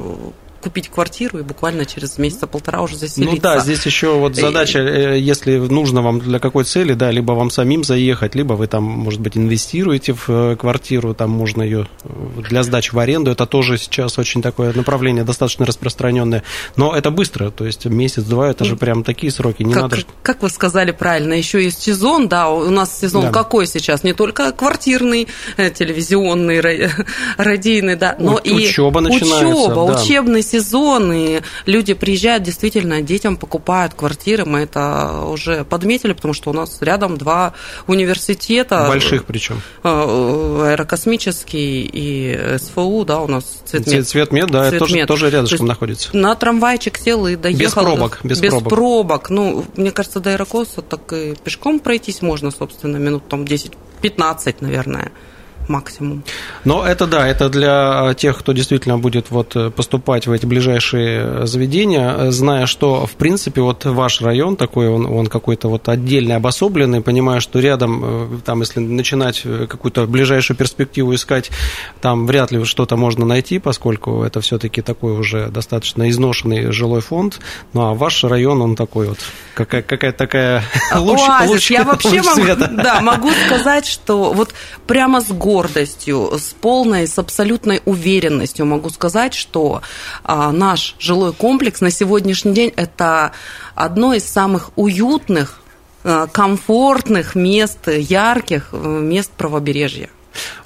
купить 0.63 0.87
квартиру 0.87 1.39
и 1.39 1.41
буквально 1.41 1.85
через 1.85 2.17
месяца 2.17 2.47
полтора 2.47 2.81
уже 2.81 2.95
заселиться. 2.95 3.35
Ну 3.35 3.41
да, 3.41 3.59
здесь 3.59 3.85
еще 3.85 4.13
вот 4.13 4.35
задача, 4.35 4.79
э, 4.79 5.19
если 5.19 5.57
нужно 5.57 6.01
вам 6.01 6.21
для 6.21 6.39
какой 6.39 6.63
цели, 6.63 6.93
да, 6.93 7.11
либо 7.11 7.33
вам 7.33 7.49
самим 7.49 7.83
заехать, 7.83 8.33
либо 8.33 8.53
вы 8.53 8.67
там, 8.67 8.83
может 8.83 9.19
быть, 9.19 9.35
инвестируете 9.35 10.13
в 10.13 10.29
э, 10.29 10.55
квартиру, 10.55 11.13
там 11.13 11.31
можно 11.31 11.61
ее 11.61 11.87
э, 12.03 12.07
для 12.49 12.63
сдачи 12.63 12.95
в 12.95 12.99
аренду, 12.99 13.31
это 13.31 13.45
тоже 13.45 13.77
сейчас 13.77 14.17
очень 14.17 14.41
такое 14.41 14.71
направление 14.73 15.25
достаточно 15.25 15.65
распространенное, 15.65 16.43
но 16.77 16.95
это 16.95 17.11
быстро, 17.11 17.51
то 17.51 17.65
есть 17.65 17.85
месяц-два, 17.85 18.49
это 18.49 18.63
же 18.63 18.77
прям 18.77 19.03
такие 19.03 19.33
сроки, 19.33 19.63
не 19.63 19.73
как, 19.73 19.81
надо... 19.83 19.97
Как 20.21 20.41
вы 20.41 20.49
сказали 20.49 20.91
правильно, 20.91 21.33
еще 21.33 21.61
есть 21.61 21.81
сезон, 21.81 22.29
да, 22.29 22.49
у 22.49 22.69
нас 22.69 22.97
сезон 22.97 23.23
да. 23.23 23.31
какой 23.31 23.67
сейчас, 23.67 24.03
не 24.03 24.13
только 24.13 24.53
квартирный, 24.53 25.27
телевизионный, 25.57 26.61
радийный, 27.37 27.97
да, 27.97 28.15
но 28.17 28.35
У, 28.35 28.37
и 28.37 28.53
учеба 28.53 29.01
начинается, 29.01 29.47
учеба, 29.47 29.87
да. 29.87 30.01
учебный 30.01 30.41
сезон, 30.53 31.11
и 31.11 31.41
люди 31.65 31.93
приезжают, 31.93 32.43
действительно, 32.43 33.01
детям 33.01 33.37
покупают 33.37 33.95
квартиры. 33.95 34.45
Мы 34.45 34.59
это 34.59 35.23
уже 35.25 35.63
подметили, 35.63 36.13
потому 36.13 36.33
что 36.33 36.51
у 36.51 36.53
нас 36.53 36.77
рядом 36.81 37.17
два 37.17 37.53
университета. 37.87 38.85
Больших 38.87 39.25
причем. 39.25 39.61
Э, 39.83 40.73
аэрокосмический 40.73 41.89
и 41.91 42.57
СФУ, 42.59 43.03
да, 43.05 43.21
у 43.21 43.27
нас 43.27 43.61
цветмет. 43.65 44.07
Цветмет, 44.07 44.51
да, 44.51 44.69
цветмет. 44.69 45.07
Тоже, 45.07 45.25
тоже 45.25 45.29
рядышком 45.31 45.59
То 45.59 45.65
находится. 45.65 46.15
На 46.15 46.35
трамвайчик 46.35 46.97
сел 46.97 47.25
и 47.25 47.35
доехал. 47.35 47.59
Без 47.59 47.73
пробок. 47.73 48.19
Без, 48.23 48.39
без 48.39 48.51
пробок. 48.51 48.69
пробок. 48.69 49.29
Ну, 49.29 49.65
мне 49.75 49.91
кажется, 49.91 50.19
до 50.19 50.31
Аэрокоса 50.31 50.81
так 50.81 51.11
и 51.13 51.35
пешком 51.43 51.79
пройтись 51.79 52.21
можно, 52.21 52.51
собственно, 52.51 52.97
минут 52.97 53.27
там 53.27 53.43
10-15, 53.43 54.57
наверное. 54.59 55.11
Максимум. 55.67 56.23
Но 56.63 56.85
это 56.85 57.07
да, 57.07 57.27
это 57.27 57.49
для 57.49 58.13
тех, 58.15 58.37
кто 58.37 58.53
действительно 58.53 58.97
будет 58.97 59.31
вот 59.31 59.55
поступать 59.75 60.27
в 60.27 60.31
эти 60.31 60.45
ближайшие 60.45 61.45
заведения, 61.45 62.31
зная, 62.31 62.65
что, 62.65 63.05
в 63.05 63.13
принципе, 63.13 63.61
вот 63.61 63.85
ваш 63.85 64.21
район 64.21 64.55
такой, 64.55 64.89
он, 64.89 65.05
он 65.05 65.27
какой-то 65.27 65.69
вот 65.69 65.89
отдельный, 65.89 66.35
обособленный, 66.35 67.01
понимая, 67.01 67.39
что 67.39 67.59
рядом, 67.59 68.41
там, 68.45 68.61
если 68.61 68.79
начинать 68.79 69.43
какую-то 69.69 70.05
ближайшую 70.05 70.57
перспективу 70.57 71.13
искать, 71.13 71.51
там 72.01 72.27
вряд 72.27 72.51
ли 72.51 72.63
что-то 72.65 72.95
можно 72.97 73.25
найти, 73.25 73.59
поскольку 73.59 74.23
это 74.23 74.41
все-таки 74.41 74.81
такой 74.81 75.13
уже 75.13 75.47
достаточно 75.47 76.09
изношенный 76.09 76.71
жилой 76.71 77.01
фонд. 77.01 77.39
Ну, 77.73 77.81
а 77.81 77.93
ваш 77.93 78.23
район, 78.23 78.61
он 78.61 78.75
такой 78.75 79.07
вот, 79.07 79.19
какая, 79.53 79.81
какая-то 79.81 80.17
такая 80.17 80.63
луч, 80.95 81.19
луч, 81.47 81.71
Я 81.71 81.83
вообще 81.83 82.21
луч 82.21 82.25
могу, 82.25 82.65
да, 82.83 83.01
могу 83.01 83.29
сказать, 83.45 83.85
что 83.85 84.33
вот 84.33 84.53
прямо 84.87 85.21
с 85.21 85.31
гордостью, 85.53 86.31
с 86.39 86.55
полной, 86.59 87.07
с 87.07 87.19
абсолютной 87.19 87.81
уверенностью 87.85 88.65
могу 88.65 88.89
сказать, 88.89 89.35
что 89.35 89.81
а, 90.23 90.51
наш 90.51 90.95
жилой 90.97 91.31
комплекс 91.31 91.79
на 91.81 91.91
сегодняшний 91.91 92.53
день 92.53 92.73
это 92.75 93.33
одно 93.75 94.15
из 94.15 94.23
самых 94.23 94.71
уютных, 94.75 95.61
а, 96.03 96.25
комфортных 96.25 97.35
мест, 97.35 97.87
ярких 97.87 98.69
э, 98.71 98.77
мест 98.77 99.31
правобережья. 99.37 100.09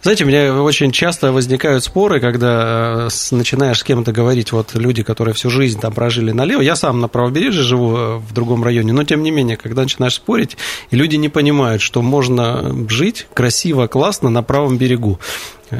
Знаете, 0.01 0.23
у 0.23 0.27
меня 0.27 0.61
очень 0.61 0.91
часто 0.91 1.31
возникают 1.31 1.83
споры, 1.83 2.19
когда 2.19 3.07
э, 3.07 3.35
начинаешь 3.35 3.79
с 3.79 3.83
кем-то 3.83 4.11
говорить, 4.11 4.51
вот 4.51 4.75
люди, 4.75 5.03
которые 5.03 5.33
всю 5.33 5.49
жизнь 5.49 5.79
там 5.79 5.93
прожили 5.93 6.31
налево. 6.31 6.61
Я 6.61 6.75
сам 6.75 6.99
на 6.99 7.07
правобережье 7.07 7.63
живу 7.63 7.97
э, 7.97 8.17
в 8.17 8.33
другом 8.33 8.63
районе, 8.63 8.93
но 8.93 9.03
тем 9.03 9.23
не 9.23 9.31
менее, 9.31 9.57
когда 9.57 9.81
начинаешь 9.83 10.15
спорить, 10.15 10.57
люди 10.91 11.15
не 11.15 11.29
понимают, 11.29 11.81
что 11.81 12.01
можно 12.01 12.87
жить 12.89 13.27
красиво, 13.33 13.87
классно 13.87 14.29
на 14.29 14.43
правом 14.43 14.77
берегу. 14.77 15.19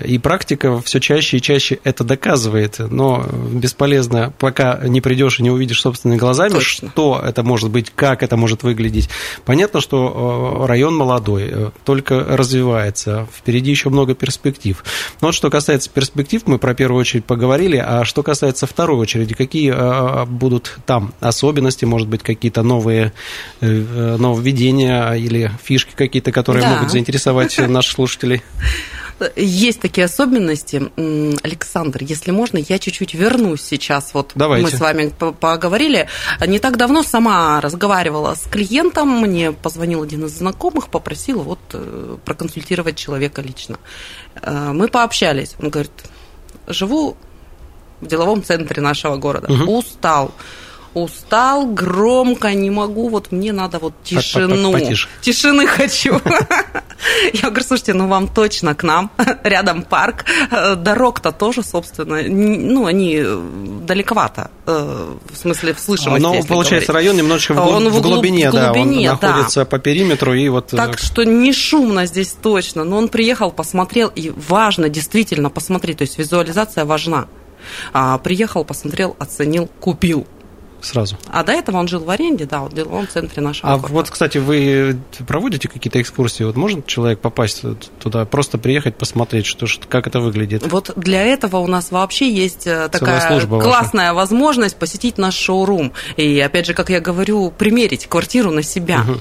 И 0.06 0.18
практика 0.18 0.82
все 0.82 1.00
чаще 1.00 1.38
и 1.38 1.42
чаще 1.42 1.80
это 1.84 2.04
доказывает, 2.04 2.80
но 2.80 3.26
бесполезно, 3.52 4.34
пока 4.38 4.80
не 4.84 5.00
придешь 5.00 5.40
и 5.40 5.44
не 5.44 5.52
увидишь 5.52 5.82
собственными 5.82 6.18
глазами, 6.18 6.54
Точно. 6.54 6.90
что 6.90 7.22
это 7.24 7.44
может 7.44 7.70
быть, 7.70 7.92
как 7.96 8.24
это 8.24 8.36
может 8.36 8.64
выглядеть. 8.64 9.10
Понятно, 9.46 9.80
что 9.80 10.62
э, 10.64 10.66
район 10.68 10.96
молодой, 10.96 11.50
э, 11.50 11.70
только 11.86 12.20
развивается, 12.20 13.28
впереди 13.34 13.72
еще 13.72 13.90
много 13.90 14.14
перспектив. 14.14 14.84
Но 15.22 15.30
вот 15.30 15.36
что 15.36 15.50
касается 15.50 15.90
перспектив, 15.90 16.42
мы 16.46 16.58
про 16.58 16.74
первую 16.74 17.00
очередь 17.00 17.26
поговорили, 17.26 17.78
а 17.78 18.04
что 18.04 18.24
касается 18.24 18.68
второй 18.68 18.98
очереди, 18.98 19.36
какие 19.36 19.74
э, 19.74 20.26
будут 20.26 20.80
там 20.86 21.14
особенности, 21.22 21.86
может 21.86 22.08
быть, 22.08 22.24
какие-то 22.24 22.62
новые 22.64 23.14
нововведения 23.62 25.14
или 25.14 25.52
фишки 25.64 25.94
какие-то, 25.96 26.32
которые 26.32 26.64
да. 26.64 26.76
могут 26.76 26.92
заинтересовать 26.92 27.58
наших 27.58 27.94
слушателей? 27.94 28.42
есть 29.36 29.80
такие 29.80 30.06
особенности. 30.06 30.92
Александр, 31.44 32.04
если 32.04 32.32
можно, 32.32 32.58
я 32.58 32.80
чуть-чуть 32.80 33.14
вернусь 33.14 33.62
сейчас. 33.62 34.14
Вот 34.14 34.32
Давайте. 34.36 34.66
мы 34.66 34.72
с 34.72 34.80
вами 34.80 35.12
поговорили. 35.40 36.08
Не 36.46 36.60
так 36.60 36.78
давно 36.78 37.04
сама 37.04 37.60
разговаривала 37.62 38.36
с 38.36 38.44
клиентом, 38.50 39.10
мне 39.20 39.52
позвонил 39.52 40.04
один 40.04 40.26
из 40.26 40.38
знакомых, 40.38 40.90
попросил 40.90 41.42
вот 41.42 41.60
э, 41.74 42.18
проконсультировать 42.26 42.96
человека 42.96 43.42
лично. 43.42 43.80
Э, 44.42 44.72
мы 44.74 44.88
пообщались. 44.88 45.56
Он 45.60 45.70
говорит, 45.70 45.92
живу 46.68 47.18
в 48.02 48.08
деловом 48.08 48.44
центре 48.44 48.82
нашего 48.82 49.18
города, 49.18 49.52
угу. 49.52 49.80
устал 49.80 50.32
устал, 51.04 51.68
громко, 51.68 52.54
не 52.54 52.70
могу, 52.70 53.10
вот 53.10 53.32
мне 53.32 53.54
надо 53.54 53.80
вот 53.80 53.94
тишину. 54.04 54.72
Потише. 54.74 55.08
Тишины 55.22 55.68
хочу. 55.68 56.20
Я 57.34 57.50
говорю, 57.50 57.64
слушайте, 57.64 57.94
ну 57.94 58.08
вам 58.08 58.28
точно 58.28 58.76
к 58.76 58.84
нам, 58.84 59.12
рядом 59.44 59.84
парк, 59.84 60.26
дорог-то 60.78 61.32
тоже, 61.32 61.64
собственно, 61.64 62.22
ну, 62.24 62.86
они 62.86 63.24
далековато, 63.84 64.50
э, 64.66 65.16
в 65.32 65.38
смысле, 65.38 65.74
в 65.74 65.80
слышимости, 65.80 66.22
Но, 66.22 66.44
получается, 66.44 66.94
район 66.94 67.16
немножечко 67.18 67.54
в, 67.54 67.68
он 67.68 67.90
в 67.90 68.02
глубине, 68.02 68.50
в 68.50 68.52
глубине, 68.52 69.10
да, 69.10 69.14
он 69.14 69.20
находится 69.22 69.66
по 69.66 69.80
периметру, 69.80 70.34
и 70.34 70.50
вот... 70.50 70.74
Э, 70.74 70.78
так 70.78 70.98
что 70.98 71.24
не 71.24 71.54
шумно 71.54 72.06
здесь 72.06 72.36
точно, 72.42 72.84
но 72.84 72.98
он 72.98 73.10
приехал, 73.10 73.52
посмотрел, 73.52 74.12
и 74.16 74.34
важно 74.36 74.90
действительно 74.90 75.50
посмотреть, 75.50 76.00
то 76.00 76.04
есть 76.04 76.18
визуализация 76.18 76.86
важна. 76.86 77.28
А, 77.94 78.18
приехал, 78.18 78.64
посмотрел, 78.64 79.16
оценил, 79.20 79.70
купил 79.80 80.26
сразу. 80.88 81.18
А 81.28 81.44
до 81.44 81.52
этого 81.52 81.78
он 81.78 81.88
жил 81.88 82.04
в 82.04 82.10
аренде, 82.10 82.46
да, 82.46 82.62
в 82.62 82.74
деловом 82.74 83.08
центре 83.08 83.42
нашего 83.42 83.74
А 83.74 83.76
города. 83.78 83.94
вот, 83.94 84.10
кстати, 84.10 84.38
вы 84.38 84.98
проводите 85.28 85.68
какие-то 85.68 86.02
экскурсии? 86.02 86.44
Вот 86.44 86.56
может 86.56 86.86
человек 86.88 87.20
попасть 87.20 87.64
туда, 88.00 88.26
просто 88.26 88.58
приехать, 88.58 88.96
посмотреть, 88.96 89.46
что, 89.46 89.68
как 89.88 90.08
это 90.08 90.20
выглядит? 90.20 90.70
Вот 90.72 90.92
для 90.96 91.24
этого 91.24 91.58
у 91.58 91.68
нас 91.68 91.92
вообще 91.92 92.32
есть 92.32 92.68
э, 92.68 92.90
такая 92.90 93.46
классная 93.46 94.14
ваша. 94.14 94.16
возможность 94.16 94.78
посетить 94.78 95.18
наш 95.18 95.36
шоурум. 95.36 95.94
И, 96.16 96.40
опять 96.40 96.66
же, 96.66 96.74
как 96.74 96.90
я 96.90 97.00
говорю, 97.00 97.52
примерить 97.52 98.08
квартиру 98.08 98.52
на 98.52 98.64
себя. 98.64 99.02
Угу. 99.02 99.20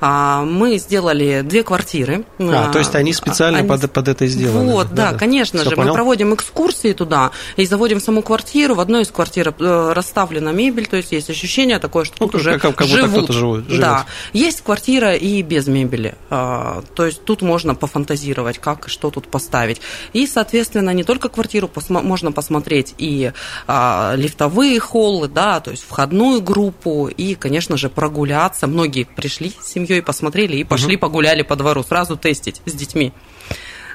А, 0.00 0.44
мы 0.44 0.78
сделали 0.78 1.42
две 1.42 1.62
квартиры. 1.62 2.24
А, 2.38 2.70
то 2.70 2.78
есть 2.78 2.94
они 2.94 3.12
специально 3.12 3.60
они... 3.60 3.68
Под, 3.68 3.90
под 3.92 4.08
это 4.08 4.26
сделаны? 4.26 4.72
Вот, 4.72 4.88
да, 4.88 5.06
да, 5.06 5.12
да. 5.12 5.18
конечно 5.18 5.60
Все 5.60 5.70
же. 5.70 5.76
Понял? 5.76 5.88
Мы 5.88 5.94
проводим 5.94 6.34
экскурсии 6.34 6.92
туда 6.92 7.30
и 7.56 7.66
заводим 7.66 8.00
саму 8.00 8.22
квартиру. 8.22 8.74
В 8.74 8.80
одной 8.80 9.02
из 9.02 9.10
квартир 9.10 9.54
э, 9.58 9.92
расставлена 9.94 10.52
мебель, 10.52 10.86
то 10.86 10.96
есть 10.96 11.12
есть 11.12 11.30
ощущение 11.30 11.78
такое, 11.78 12.04
что 12.04 12.16
ну, 12.20 12.26
тут 12.26 12.40
уже 12.40 12.58
как, 12.58 12.76
как 12.76 12.86
живут. 12.86 13.30
живут. 13.30 13.78
Да. 13.78 14.06
Есть 14.32 14.62
квартира 14.62 15.14
и 15.14 15.42
без 15.42 15.66
мебели. 15.66 16.14
А, 16.30 16.82
то 16.94 17.06
есть 17.06 17.24
тут 17.24 17.42
можно 17.42 17.74
пофантазировать, 17.74 18.58
как 18.58 18.86
и 18.86 18.90
что 18.90 19.10
тут 19.10 19.28
поставить. 19.28 19.80
И, 20.12 20.26
соответственно, 20.26 20.90
не 20.90 21.04
только 21.04 21.28
квартиру 21.28 21.70
посмо- 21.72 22.02
можно 22.02 22.32
посмотреть 22.32 22.94
и 22.98 23.32
а, 23.66 24.14
лифтовые 24.16 24.78
холлы, 24.80 25.28
да, 25.28 25.60
то 25.60 25.70
есть 25.70 25.84
входную 25.86 26.40
группу 26.40 27.08
и, 27.08 27.34
конечно 27.34 27.76
же, 27.76 27.88
прогуляться. 27.88 28.66
Многие 28.66 29.04
пришли 29.04 29.52
с 29.62 29.68
семьей, 29.68 30.02
посмотрели 30.02 30.56
и 30.56 30.64
пошли 30.64 30.96
угу. 30.96 31.02
погуляли 31.02 31.42
по 31.42 31.56
двору, 31.56 31.82
сразу 31.82 32.16
тестить 32.16 32.62
с 32.66 32.72
детьми. 32.72 33.12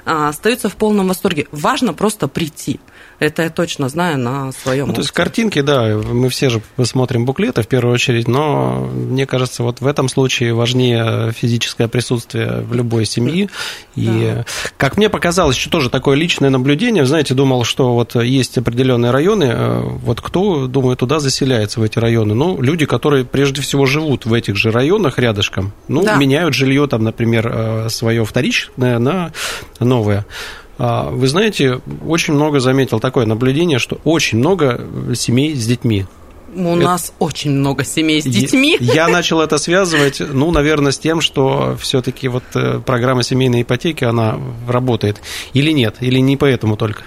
А, 0.06 0.28
остаются 0.28 0.68
в 0.68 0.76
полном 0.76 1.08
восторге. 1.08 1.48
Важно 1.50 1.92
просто 1.92 2.28
прийти. 2.28 2.78
Это 3.18 3.42
я 3.42 3.50
точно 3.50 3.88
знаю 3.88 4.18
на 4.18 4.52
своем. 4.52 4.86
Ну, 4.86 4.92
то 4.92 5.00
есть 5.00 5.10
картинки, 5.10 5.60
да, 5.62 5.96
мы 5.96 6.28
все 6.28 6.48
же 6.48 6.62
смотрим 6.84 7.24
буклеты 7.24 7.62
в 7.62 7.66
первую 7.66 7.92
очередь, 7.94 8.28
но 8.28 8.88
мне 8.92 9.26
кажется, 9.26 9.64
вот 9.64 9.80
в 9.80 9.86
этом 9.86 10.08
случае 10.08 10.54
важнее 10.54 11.32
физическое 11.32 11.88
присутствие 11.88 12.60
в 12.60 12.72
любой 12.72 13.04
семье. 13.04 13.48
И, 13.96 14.32
да. 14.36 14.44
как 14.76 14.96
мне 14.96 15.08
показалось, 15.08 15.56
еще 15.56 15.70
тоже 15.70 15.90
такое 15.90 16.16
личное 16.16 16.50
наблюдение, 16.50 17.04
знаете, 17.04 17.34
думал, 17.34 17.64
что 17.64 17.94
вот 17.94 18.14
есть 18.14 18.58
определенные 18.58 19.10
районы, 19.10 19.44
э, 19.44 19.80
вот 19.80 20.20
кто, 20.20 20.68
думаю, 20.68 20.96
туда 20.96 21.18
заселяется 21.18 21.80
в 21.80 21.82
эти 21.82 21.98
районы? 21.98 22.34
Ну, 22.34 22.60
люди, 22.60 22.86
которые 22.86 23.24
прежде 23.24 23.60
всего 23.60 23.86
живут 23.86 24.24
в 24.24 24.32
этих 24.32 24.56
же 24.56 24.70
районах 24.70 25.18
рядышком, 25.18 25.72
ну, 25.88 26.04
да. 26.04 26.16
меняют 26.16 26.54
жилье 26.54 26.86
там, 26.86 27.02
например, 27.02 27.50
э, 27.52 27.88
свое 27.88 28.24
вторичное 28.24 29.00
на 29.00 29.32
новое. 29.80 29.95
А, 30.78 31.10
вы 31.10 31.26
знаете, 31.28 31.80
очень 32.06 32.34
много 32.34 32.60
заметил 32.60 33.00
такое 33.00 33.26
наблюдение, 33.26 33.78
что 33.78 33.98
очень 34.04 34.38
много 34.38 34.86
семей 35.14 35.54
с 35.54 35.66
детьми. 35.66 36.06
У 36.54 36.76
это... 36.76 36.84
нас 36.84 37.12
очень 37.18 37.50
много 37.50 37.84
семей 37.84 38.22
с 38.22 38.24
детьми. 38.24 38.76
Я 38.80 39.08
начал 39.08 39.40
это 39.40 39.58
связывать, 39.58 40.20
ну, 40.20 40.50
наверное, 40.50 40.92
с 40.92 40.98
тем, 40.98 41.20
что 41.20 41.76
все-таки 41.80 42.28
вот 42.28 42.44
э, 42.54 42.80
программа 42.84 43.22
семейной 43.22 43.62
ипотеки, 43.62 44.04
она 44.04 44.38
работает. 44.66 45.20
Или 45.52 45.72
нет, 45.72 45.96
или 46.00 46.18
не 46.18 46.36
поэтому 46.36 46.76
только. 46.76 47.04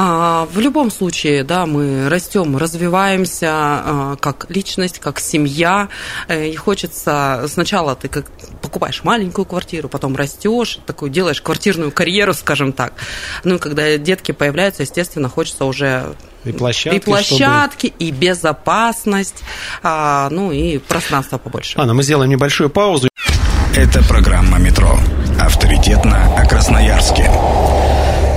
А, 0.00 0.46
в 0.52 0.60
любом 0.60 0.92
случае, 0.92 1.42
да, 1.42 1.66
мы 1.66 2.08
растем, 2.08 2.56
развиваемся 2.56 3.48
а, 3.50 4.16
как 4.20 4.46
личность, 4.48 5.00
как 5.00 5.18
семья, 5.18 5.88
э, 6.28 6.50
и 6.50 6.54
хочется 6.54 7.46
сначала 7.48 7.96
ты 7.96 8.06
как 8.06 8.26
покупаешь 8.62 9.02
маленькую 9.02 9.44
квартиру, 9.44 9.88
потом 9.88 10.14
растешь, 10.14 10.78
такую 10.86 11.10
делаешь 11.10 11.42
квартирную 11.42 11.90
карьеру, 11.90 12.32
скажем 12.32 12.72
так. 12.72 12.92
Ну 13.42 13.56
и 13.56 13.58
когда 13.58 13.98
детки 13.98 14.30
появляются, 14.30 14.84
естественно, 14.84 15.28
хочется 15.28 15.64
уже 15.64 16.14
и 16.44 16.52
площадки, 16.52 16.96
и, 16.96 17.00
площадки, 17.00 17.86
чтобы... 17.88 18.04
и 18.04 18.12
безопасность, 18.12 19.42
а, 19.82 20.28
ну 20.30 20.52
и 20.52 20.78
пространство 20.78 21.38
побольше. 21.38 21.74
Анна, 21.76 21.94
мы 21.94 22.04
сделаем 22.04 22.30
небольшую 22.30 22.70
паузу. 22.70 23.08
Это 23.74 24.04
программа 24.04 24.58
«Метро». 24.58 24.96
Авторитетно 25.40 26.36
о 26.36 26.46
Красноярске. 26.46 27.28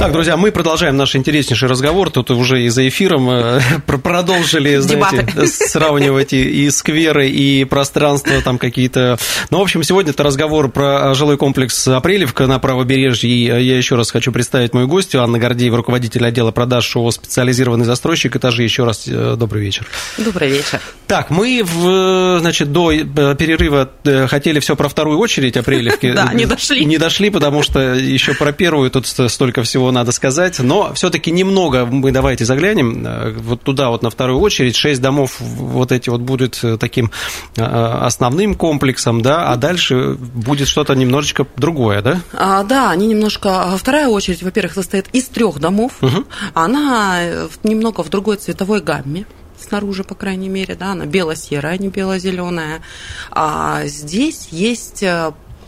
Так, 0.01 0.13
друзья, 0.13 0.36
мы 0.36 0.51
продолжаем 0.51 0.98
наш 0.98 1.15
интереснейший 1.15 1.70
разговор. 1.70 2.10
Тут 2.10 2.31
уже 2.31 2.63
и 2.63 2.70
за 2.70 2.88
эфиром 2.88 3.29
э, 3.29 3.60
продолжили, 3.86 4.77
знаете, 4.77 5.46
сравнивать 5.46 6.34
и, 6.34 6.41
и 6.41 6.72
скверы, 6.72 7.29
и 7.29 7.65
пространство 7.65 8.41
там 8.41 8.58
какие-то. 8.58 9.20
Ну, 9.51 9.60
в 9.60 9.62
общем, 9.62 9.84
сегодня 9.84 10.10
это 10.10 10.24
разговор 10.24 10.72
про 10.72 11.13
жилой 11.13 11.38
комплекс 11.38 11.88
Апрелевка 11.88 12.48
на 12.48 12.58
правобережье. 12.58 13.29
И 13.29 13.43
я 13.43 13.77
еще 13.77 13.96
раз 13.96 14.10
хочу 14.10 14.31
представить 14.31 14.74
мою 14.74 14.88
гостью, 14.88 15.22
Анна 15.22 15.38
Гордеева, 15.38 15.77
руководитель 15.77 16.25
отдела 16.25 16.50
продаж 16.50 16.84
ШОУ 16.86 17.12
«Специализированный 17.12 17.86
застройщик 17.86 18.36
этажей». 18.36 18.63
Еще 18.63 18.86
раз 18.86 19.03
э, 19.05 19.36
добрый 19.38 19.62
вечер. 19.62 19.86
Добрый 20.17 20.50
вечер. 20.50 20.81
Так, 21.05 21.29
мы, 21.29 21.62
в, 21.63 22.39
значит, 22.39 22.72
до 22.72 22.91
э, 22.91 23.03
перерыва 23.36 23.91
хотели 24.27 24.60
все 24.62 24.75
про 24.75 24.89
вторую 24.89 25.20
очередь 25.20 25.58
Апрелевки. 25.58 26.12
Да, 26.22 26.34
не 26.34 26.46
дошли. 26.46 26.86
Не 26.86 26.98
дошли, 26.98 27.29
потому 27.29 27.62
что 27.62 27.93
еще 27.93 28.34
про 28.34 28.51
первую 28.51 28.89
тут 28.89 29.05
столько 29.05 29.62
всего 29.62 29.90
надо 29.91 30.12
сказать, 30.12 30.60
но 30.60 30.93
все-таки 30.93 31.31
немного 31.31 31.86
мы 31.86 32.12
давайте 32.12 32.45
заглянем 32.45 33.05
э, 33.05 33.31
вот 33.31 33.62
туда 33.62 33.89
вот 33.89 34.03
на 34.03 34.10
вторую 34.10 34.39
очередь. 34.39 34.75
Шесть 34.75 35.01
домов 35.01 35.38
вот 35.39 35.91
эти 35.91 36.10
вот 36.10 36.21
будет 36.21 36.60
э, 36.63 36.77
таким 36.77 37.12
э, 37.55 37.63
основным 37.63 38.55
комплексом, 38.55 39.21
да, 39.21 39.51
а 39.51 39.55
дальше 39.55 40.15
будет 40.15 40.67
что-то 40.67 40.93
немножечко 40.95 41.45
другое, 41.57 42.01
да? 42.01 42.21
А, 42.33 42.63
да, 42.63 42.91
они 42.91 43.07
немножко... 43.07 43.77
Вторая 43.77 44.07
очередь, 44.07 44.43
во-первых, 44.43 44.74
состоит 44.74 45.07
из 45.13 45.25
трех 45.25 45.60
домов. 45.60 45.93
Угу. 46.01 46.25
Она 46.53 47.19
немного 47.63 48.03
в 48.03 48.10
другой 48.10 48.38
цветовой 48.38 48.81
гамме 48.81 49.25
снаружи, 49.60 50.03
по 50.03 50.15
крайней 50.15 50.50
мере, 50.50 50.75
да, 50.75 50.93
она 50.93 51.05
бело-серая, 51.05 51.75
а 51.75 51.77
не 51.77 51.89
бело-зеленая. 51.89 52.81
А 53.29 53.86
здесь 53.86 54.48
есть 54.50 55.03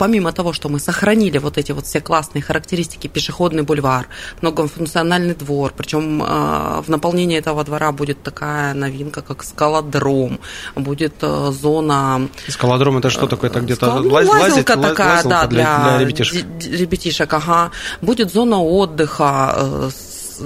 помимо 0.04 0.34
того, 0.34 0.52
что 0.52 0.68
мы 0.68 0.80
сохранили 0.80 1.40
вот 1.40 1.58
эти 1.58 1.72
вот 1.72 1.86
все 1.86 2.02
классные 2.02 2.42
характеристики, 2.42 3.08
пешеходный 3.08 3.64
бульвар, 3.64 4.08
многофункциональный 4.42 5.34
двор, 5.34 5.72
причем 5.78 6.22
э, 6.22 6.82
в 6.82 6.90
наполнении 6.90 7.38
этого 7.38 7.64
двора 7.64 7.94
будет 7.94 8.22
такая 8.22 8.74
новинка, 8.74 9.22
как 9.22 9.44
скалодром, 9.44 10.40
будет 10.76 11.14
э, 11.22 11.52
зона... 11.54 12.28
Скалодром 12.50 12.98
это 12.98 13.10
что 13.10 13.28
такое? 13.28 13.50
Это 13.50 13.62
где-то 13.62 13.86
Скал... 13.86 14.04
ну, 14.04 14.12
лазилка 14.12 14.40
лазить, 14.40 14.66
такая, 14.66 15.16
лазилка 15.16 15.30
да, 15.30 15.48
для, 15.48 15.80
для 15.80 15.98
ребятишек. 16.00 16.46
ребятишек, 16.66 17.34
ага. 17.34 17.72
Будет 18.02 18.34
зона 18.34 18.62
отдыха 18.62 19.54
э, 19.56 19.90
с 19.90 20.42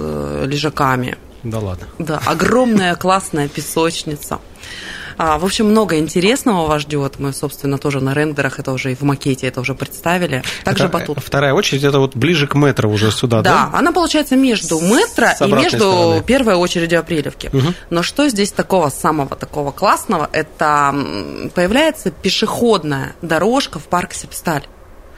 лежаками. 0.46 1.18
Да 1.44 1.58
ладно. 1.58 1.88
Да, 1.98 2.22
огромная 2.28 2.96
классная 2.96 3.48
песочница. 3.48 4.38
А, 5.18 5.40
в 5.40 5.46
общем, 5.46 5.68
много 5.68 5.98
интересного 5.98 6.68
вас 6.68 6.84
ждет. 6.84 7.16
Мы, 7.20 7.34
собственно, 7.34 7.78
тоже 7.78 8.02
на 8.02 8.14
рендерах 8.14 8.60
это 8.60 8.72
уже 8.72 8.92
и 8.92 8.96
в 8.96 9.02
макете 9.02 9.48
это 9.48 9.62
уже 9.62 9.74
представили. 9.74 10.44
Также 10.64 10.86
это, 10.86 10.94
батут. 10.94 11.20
Вторая 11.20 11.54
очередь 11.54 11.84
это 11.84 12.00
вот 12.00 12.16
ближе 12.16 12.48
к 12.48 12.56
метро 12.56 12.90
уже 12.90 13.12
сюда, 13.12 13.42
да? 13.42 13.70
Да, 13.72 13.78
она 13.78 13.92
получается 13.92 14.36
между 14.36 14.80
метро 14.80 15.28
и 15.40 15.52
между 15.52 15.78
стороны. 15.78 16.24
первой 16.24 16.56
очередью 16.56 17.00
Апрелевки. 17.00 17.50
Угу. 17.52 17.74
Но 17.90 18.04
что 18.04 18.30
здесь 18.30 18.52
такого 18.52 18.90
самого 18.90 19.36
такого 19.36 19.72
классного? 19.72 20.30
Это 20.32 20.96
появляется 21.56 22.12
пешеходная 22.12 23.16
дорожка 23.22 23.80
в 23.80 23.84
парк 23.84 24.14
Сепсталь. 24.14 24.64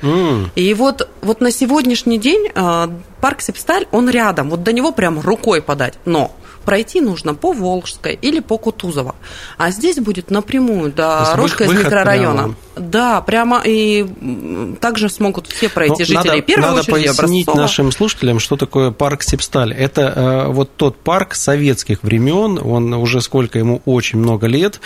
Mm. 0.01 0.49
И 0.55 0.73
вот, 0.73 1.09
вот 1.21 1.41
на 1.41 1.51
сегодняшний 1.51 2.17
день 2.17 2.49
э, 2.53 2.87
парк 3.19 3.41
Сепсталь, 3.41 3.85
он 3.91 4.09
рядом, 4.09 4.49
вот 4.49 4.63
до 4.63 4.71
него 4.71 4.91
прям 4.91 5.19
рукой 5.19 5.61
подать. 5.61 5.95
Но 6.05 6.31
пройти 6.65 7.01
нужно 7.01 7.33
по 7.33 7.53
Волжской 7.53 8.17
или 8.21 8.39
по 8.39 8.57
Кутузово. 8.57 9.15
А 9.57 9.71
здесь 9.71 9.97
будет 9.97 10.31
напрямую 10.31 10.91
дорожка 10.91 11.65
из 11.65 11.71
микрорайона. 11.71 12.43
Прямо. 12.43 12.55
Да, 12.79 13.21
прямо 13.21 13.61
и 13.65 14.05
также 14.79 15.09
смогут 15.09 15.47
все 15.47 15.69
пройти 15.69 16.03
Но 16.03 16.05
жители 16.05 16.29
надо, 16.29 16.41
первой 16.41 16.61
надо 16.61 16.79
очереди 16.79 16.91
пояснить 16.91 17.47
Образцова. 17.47 17.61
нашим 17.61 17.91
слушателям, 17.91 18.39
что 18.39 18.55
такое 18.55 18.91
парк 18.91 19.23
Сепсталь. 19.23 19.73
Это 19.73 20.13
э, 20.15 20.51
вот 20.51 20.75
тот 20.77 20.97
парк 20.97 21.35
советских 21.35 22.03
времен, 22.03 22.59
он 22.63 22.93
уже 22.93 23.21
сколько 23.21 23.59
ему 23.59 23.81
очень 23.85 24.19
много 24.19 24.47
лет. 24.47 24.79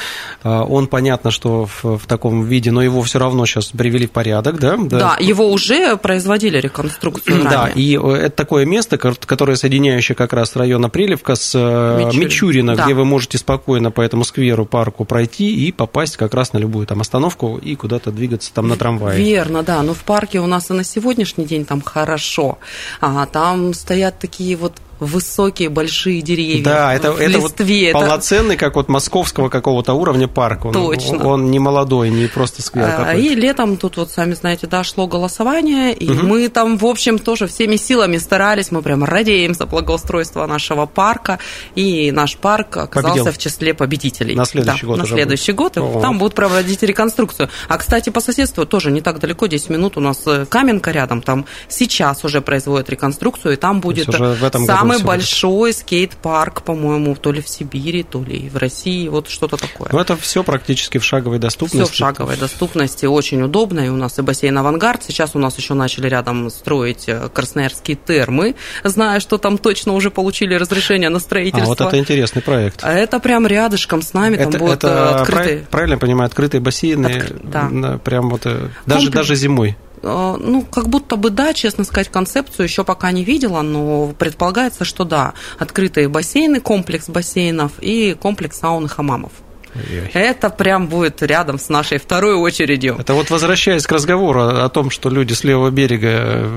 Э, 0.43 0.61
он 0.61 0.87
понятно, 0.87 1.29
что 1.29 1.67
в, 1.67 1.97
в 1.97 2.05
таком 2.07 2.43
виде, 2.43 2.71
но 2.71 2.81
его 2.81 3.01
все 3.03 3.19
равно 3.19 3.45
сейчас 3.45 3.67
привели 3.67 4.07
в 4.07 4.11
порядок, 4.11 4.59
да? 4.59 4.75
Да, 4.77 4.99
да 4.99 5.17
его 5.19 5.51
уже 5.51 5.97
производили 5.97 6.57
реконструкцию. 6.57 7.43
Да, 7.43 7.69
и 7.73 7.97
э, 7.97 8.13
это 8.13 8.35
такое 8.35 8.65
место, 8.65 8.97
которое 8.97 9.55
соединяющее 9.55 10.15
как 10.15 10.33
раз 10.33 10.55
район 10.55 10.83
Апрелевка 10.85 11.35
с 11.35 11.52
Мичурина, 11.59 12.25
Мичурина 12.25 12.75
да. 12.75 12.85
где 12.85 12.93
вы 12.93 13.05
можете 13.05 13.37
спокойно 13.37 13.91
по 13.91 14.01
этому 14.01 14.23
скверу, 14.23 14.65
парку 14.65 15.05
пройти 15.05 15.67
и 15.67 15.71
попасть 15.71 16.17
как 16.17 16.33
раз 16.33 16.53
на 16.53 16.57
любую 16.57 16.87
там 16.87 17.01
остановку 17.01 17.57
и 17.57 17.75
куда-то 17.75 18.11
двигаться 18.11 18.53
там 18.53 18.67
на 18.67 18.75
трамвае. 18.75 19.23
Верно, 19.23 19.63
да. 19.63 19.81
Но 19.81 19.93
в 19.93 20.03
парке 20.03 20.39
у 20.39 20.47
нас 20.47 20.69
и 20.69 20.73
на 20.73 20.83
сегодняшний 20.83 21.45
день 21.45 21.65
там 21.65 21.81
хорошо. 21.81 22.57
А 23.01 23.25
там 23.25 23.73
стоят 23.73 24.19
такие 24.19 24.55
вот 24.55 24.73
высокие 24.99 25.69
большие 25.69 26.21
деревья. 26.21 26.63
Да, 26.63 26.93
это, 26.93 27.09
это 27.09 27.25
листве. 27.25 27.93
Вот 27.93 27.99
это... 27.99 27.99
полноценный, 27.99 28.57
как 28.57 28.75
вот 28.75 28.89
московского 28.89 29.49
какого-то 29.49 29.93
уровня 29.93 30.27
парк. 30.27 30.65
Он, 30.65 30.73
Точно. 30.73 31.27
Он 31.27 31.51
не 31.51 31.59
молодой, 31.59 32.09
не 32.09 32.27
просто 32.27 32.61
сквер 32.61 32.89
а. 32.97 33.13
И 33.15 33.35
летом 33.35 33.77
тут 33.77 33.97
вот, 33.97 34.11
сами 34.11 34.33
знаете, 34.33 34.67
да, 34.67 34.83
шло 34.83 35.07
голосование, 35.07 35.93
и 35.93 36.09
угу. 36.09 36.25
мы 36.25 36.49
там, 36.49 36.77
в 36.77 36.85
общем, 36.85 37.19
тоже 37.19 37.47
всеми 37.47 37.75
силами 37.75 38.17
старались, 38.17 38.71
мы 38.71 38.81
прям 38.81 39.03
радеем 39.03 39.53
за 39.53 39.65
благоустройство 39.65 40.45
нашего 40.45 40.85
парка, 40.85 41.39
и 41.75 42.11
наш 42.11 42.37
парк 42.37 42.77
оказался 42.77 43.23
Победил. 43.23 43.33
в 43.33 43.37
числе 43.37 43.73
победителей. 43.73 44.35
На 44.35 44.45
следующий 44.45 44.81
да, 44.81 44.87
год 44.87 44.97
На 44.97 45.05
следующий 45.05 45.51
будет. 45.51 45.75
год, 45.77 45.97
О. 45.97 46.01
там 46.01 46.17
будут 46.17 46.35
проводить 46.35 46.83
реконструкцию. 46.83 47.49
А, 47.67 47.77
кстати, 47.77 48.09
по 48.09 48.21
соседству 48.21 48.65
тоже 48.65 48.91
не 48.91 49.01
так 49.01 49.19
далеко, 49.19 49.47
10 49.47 49.69
минут 49.69 49.97
у 49.97 49.99
нас 49.99 50.21
э, 50.25 50.45
Каменка 50.45 50.91
рядом, 50.91 51.21
там 51.21 51.45
сейчас 51.67 52.23
уже 52.23 52.41
производят 52.41 52.89
реконструкцию, 52.89 53.53
и 53.53 53.55
там 53.55 53.81
будет 53.81 54.07
в 54.07 54.75
самый 54.91 55.03
большой 55.03 55.73
скейт-парк, 55.73 56.63
по-моему, 56.63 57.15
то 57.15 57.31
ли 57.31 57.41
в 57.41 57.47
Сибири, 57.47 58.03
то 58.03 58.23
ли 58.23 58.49
в 58.49 58.57
России, 58.57 59.07
вот 59.07 59.29
что-то 59.29 59.57
такое. 59.57 59.89
Ну, 59.91 59.99
это 59.99 60.15
все 60.15 60.43
практически 60.43 60.97
в 60.97 61.03
шаговой 61.03 61.39
доступности. 61.39 61.85
Все 61.85 61.93
в 61.93 61.95
шаговой 61.95 62.37
доступности, 62.37 63.05
очень 63.05 63.41
удобно, 63.41 63.81
и 63.81 63.89
у 63.89 63.95
нас 63.95 64.19
и 64.19 64.21
бассейн 64.21 64.57
«Авангард», 64.57 65.03
сейчас 65.03 65.35
у 65.35 65.39
нас 65.39 65.57
еще 65.57 65.73
начали 65.73 66.07
рядом 66.07 66.49
строить 66.49 67.05
э, 67.07 67.29
красноярские 67.33 67.97
термы, 67.97 68.55
зная, 68.83 69.19
что 69.19 69.37
там 69.37 69.57
точно 69.57 69.93
уже 69.93 70.11
получили 70.11 70.55
разрешение 70.55 71.09
на 71.09 71.19
строительство. 71.19 71.63
А 71.63 71.67
вот 71.67 71.81
это 71.81 71.97
интересный 71.97 72.41
проект. 72.41 72.79
А 72.83 72.93
это 72.93 73.19
прям 73.19 73.47
рядышком 73.47 74.01
с 74.01 74.13
нами, 74.13 74.35
это, 74.35 74.51
там 74.51 74.59
будут 74.59 74.83
это 74.83 75.21
открытые... 75.21 75.65
Правильно 75.69 75.97
понимаю, 75.97 76.27
открытые 76.27 76.61
бассейны, 76.61 77.07
Откры... 77.07 77.39
да. 77.43 77.99
прям 78.03 78.29
вот, 78.29 78.41
э, 78.45 78.69
даже, 78.85 79.09
даже 79.09 79.35
зимой. 79.35 79.75
Э, 80.03 80.37
ну, 80.39 80.63
как 80.63 80.89
будто 80.89 81.15
бы 81.15 81.29
да, 81.29 81.53
честно 81.53 81.83
сказать, 81.85 82.09
концепцию 82.09 82.65
еще 82.65 82.83
пока 82.83 83.11
не 83.11 83.23
видела, 83.23 83.61
но 83.61 84.13
предполагается, 84.19 84.85
что 84.85 85.05
да, 85.05 85.33
открытые 85.57 86.09
бассейны, 86.09 86.59
комплекс 86.59 87.09
бассейнов 87.09 87.71
и 87.79 88.13
комплекс 88.13 88.59
саун 88.59 88.85
и 88.85 88.89
хамамов. 88.89 89.31
Ой-ой. 89.75 90.09
Это 90.13 90.49
прям 90.49 90.87
будет 90.87 91.21
рядом 91.21 91.59
с 91.59 91.69
нашей 91.69 91.97
второй 91.97 92.35
очередью. 92.35 92.97
Это 92.99 93.13
вот 93.13 93.29
возвращаясь 93.29 93.85
к 93.85 93.91
разговору 93.91 94.41
о 94.41 94.69
том, 94.69 94.89
что 94.89 95.09
люди 95.09 95.33
с 95.33 95.43
левого 95.43 95.71
берега, 95.71 96.47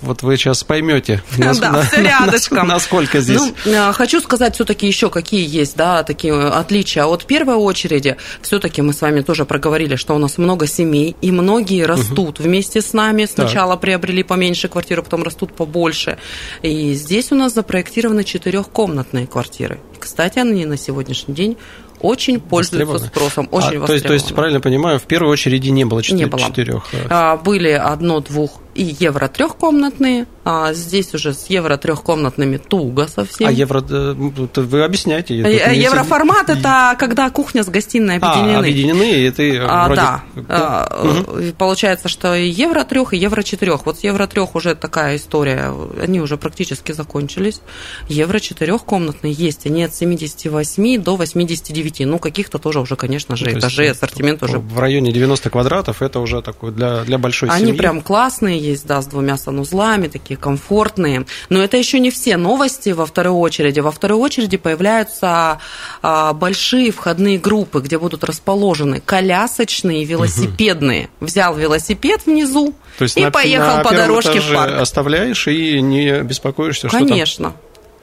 вот 0.00 0.22
вы 0.22 0.36
сейчас 0.36 0.64
поймете, 0.64 1.22
насколько 2.50 3.20
здесь. 3.20 3.40
Ну, 3.40 3.54
э, 3.64 3.92
хочу 3.92 4.20
сказать 4.20 4.54
все-таки 4.54 4.86
еще, 4.86 5.10
какие 5.10 5.46
есть 5.46 5.76
да, 5.76 6.02
такие 6.02 6.34
отличия 6.34 7.04
от 7.04 7.24
первой 7.24 7.54
очереди. 7.54 8.16
Все-таки 8.42 8.82
мы 8.82 8.92
с 8.92 9.00
вами 9.00 9.20
тоже 9.20 9.44
проговорили, 9.44 9.96
что 9.96 10.14
у 10.14 10.18
нас 10.18 10.38
много 10.38 10.66
семей, 10.66 11.16
и 11.20 11.30
многие 11.30 11.84
растут 11.84 12.40
вместе 12.40 12.80
с 12.80 12.92
нами. 12.92 13.26
Сначала 13.26 13.76
приобрели 13.76 14.22
поменьше 14.22 14.68
квартиру, 14.68 15.02
потом 15.02 15.22
растут 15.22 15.54
побольше. 15.54 16.18
И 16.62 16.94
здесь 16.94 17.32
у 17.32 17.34
нас 17.34 17.54
запроектированы 17.54 18.24
четырехкомнатные 18.24 19.26
квартиры. 19.26 19.78
Кстати, 19.98 20.38
они 20.38 20.66
на 20.66 20.76
сегодняшний 20.76 21.34
день 21.34 21.56
очень 22.04 22.38
пользуются 22.38 23.06
спросом, 23.06 23.48
очень 23.50 23.82
а, 23.82 23.86
то, 23.86 23.92
есть, 23.94 24.06
то 24.06 24.12
есть, 24.12 24.34
правильно 24.34 24.60
понимаю, 24.60 24.98
в 24.98 25.04
первой 25.04 25.32
очереди 25.32 25.70
не 25.70 25.84
было 25.84 26.02
четырех? 26.02 26.26
Не 26.26 26.30
было. 26.30 26.40
Четырех. 26.40 26.84
А, 27.08 27.36
были 27.36 27.70
одно, 27.70 28.20
двух 28.20 28.60
и 28.74 28.96
евро 28.98 29.28
трехкомнатные, 29.28 30.26
а 30.44 30.72
здесь 30.72 31.14
уже 31.14 31.32
с 31.32 31.46
евро 31.46 31.76
трехкомнатными 31.76 32.56
туго 32.56 33.06
совсем. 33.06 33.48
А 33.48 33.52
евро, 33.52 33.84
э, 33.88 34.14
вы 34.14 34.82
объясняете? 34.82 35.36
Евроформат– 35.36 36.48
это 36.50 36.96
когда 36.98 37.30
кухня 37.30 37.62
с 37.62 37.68
гостиной 37.68 38.16
объединены. 38.16 38.56
А, 38.56 38.58
объединены, 38.58 39.12
и 39.12 39.30
ты 39.30 39.58
а, 39.58 39.86
вроде... 39.86 40.00
Да. 40.00 40.22
А, 40.48 41.02
угу. 41.02 41.52
Получается, 41.56 42.08
что 42.08 42.34
и 42.34 42.48
евро 42.48 42.84
трех, 42.84 43.14
и 43.14 43.18
евро 43.18 43.42
четырех. 43.42 43.86
Вот 43.86 44.00
с 44.00 44.04
евро 44.04 44.26
трех 44.26 44.54
уже 44.54 44.74
такая 44.74 45.16
история, 45.16 45.72
они 46.02 46.20
уже 46.20 46.36
практически 46.36 46.92
закончились. 46.92 47.60
Евро 48.08 48.40
четырехкомнатные 48.40 49.32
есть, 49.32 49.66
они 49.66 49.84
от 49.84 49.94
78 49.94 51.02
до 51.02 51.16
89 51.16 51.74
9. 51.74 52.00
Ну, 52.10 52.18
каких-то 52.18 52.58
тоже 52.58 52.80
уже, 52.80 52.96
конечно 52.96 53.36
же, 53.36 53.46
ну, 53.50 53.58
этажей, 53.58 53.90
ассортимент 53.90 54.42
уже... 54.42 54.58
В 54.58 54.78
районе 54.78 55.12
90 55.12 55.50
квадратов 55.50 56.02
это 56.02 56.20
уже 56.20 56.42
такой 56.42 56.72
для, 56.72 57.04
для 57.04 57.18
большой 57.18 57.48
Они 57.48 57.58
семьи. 57.58 57.70
Они 57.70 57.78
прям 57.78 58.00
классные 58.00 58.58
есть, 58.64 58.86
да, 58.86 59.02
с 59.02 59.06
двумя 59.06 59.36
санузлами, 59.36 60.08
такие 60.08 60.36
комфортные. 60.36 61.26
Но 61.48 61.62
это 61.62 61.76
еще 61.76 62.00
не 62.00 62.10
все 62.10 62.36
новости 62.36 62.90
во 62.90 63.06
второй 63.06 63.34
очереди. 63.34 63.80
Во 63.80 63.90
второй 63.90 64.18
очереди 64.18 64.56
появляются 64.56 65.60
а, 66.02 66.32
большие 66.32 66.90
входные 66.90 67.38
группы, 67.38 67.80
где 67.80 67.98
будут 67.98 68.24
расположены 68.24 69.00
колясочные, 69.04 70.04
велосипедные. 70.04 71.08
Угу. 71.20 71.26
Взял 71.26 71.54
велосипед 71.56 72.22
внизу 72.26 72.74
То 72.98 73.04
есть 73.04 73.16
и 73.16 73.24
на, 73.24 73.30
поехал 73.30 73.78
на 73.78 73.84
по 73.84 73.94
дорожке 73.94 74.40
в 74.40 74.52
парк. 74.52 74.74
оставляешь 74.80 75.46
и 75.48 75.80
не 75.80 76.22
беспокоишься, 76.22 76.88
что 76.88 76.98
Конечно. 76.98 77.54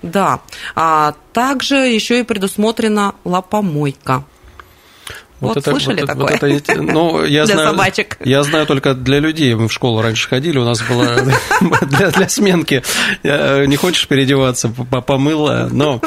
Да. 0.01 0.39
А 0.75 1.13
также 1.33 1.75
еще 1.75 2.19
и 2.19 2.23
предусмотрена 2.23 3.15
лопомойка. 3.23 4.23
Вот, 5.41 5.55
вот 5.55 5.57
это, 5.57 5.71
слышали 5.71 6.01
вот, 6.01 6.07
такое? 6.07 6.31
Вот 6.33 6.43
это, 6.43 6.81
ну, 6.81 7.25
я 7.25 7.45
для 7.45 7.55
знаю, 7.55 7.71
собачек. 7.71 8.17
Я 8.23 8.43
знаю 8.43 8.67
только 8.67 8.93
для 8.93 9.19
людей. 9.19 9.53
Мы 9.55 9.67
в 9.67 9.73
школу 9.73 10.01
раньше 10.01 10.29
ходили, 10.29 10.59
у 10.59 10.63
нас 10.63 10.81
было 10.83 11.17
для, 11.81 12.11
для 12.11 12.29
сменки. 12.29 12.83
Не 13.23 13.75
хочешь 13.75 14.07
переодеваться, 14.07 14.69
помыла, 14.69 15.67
но 15.71 15.99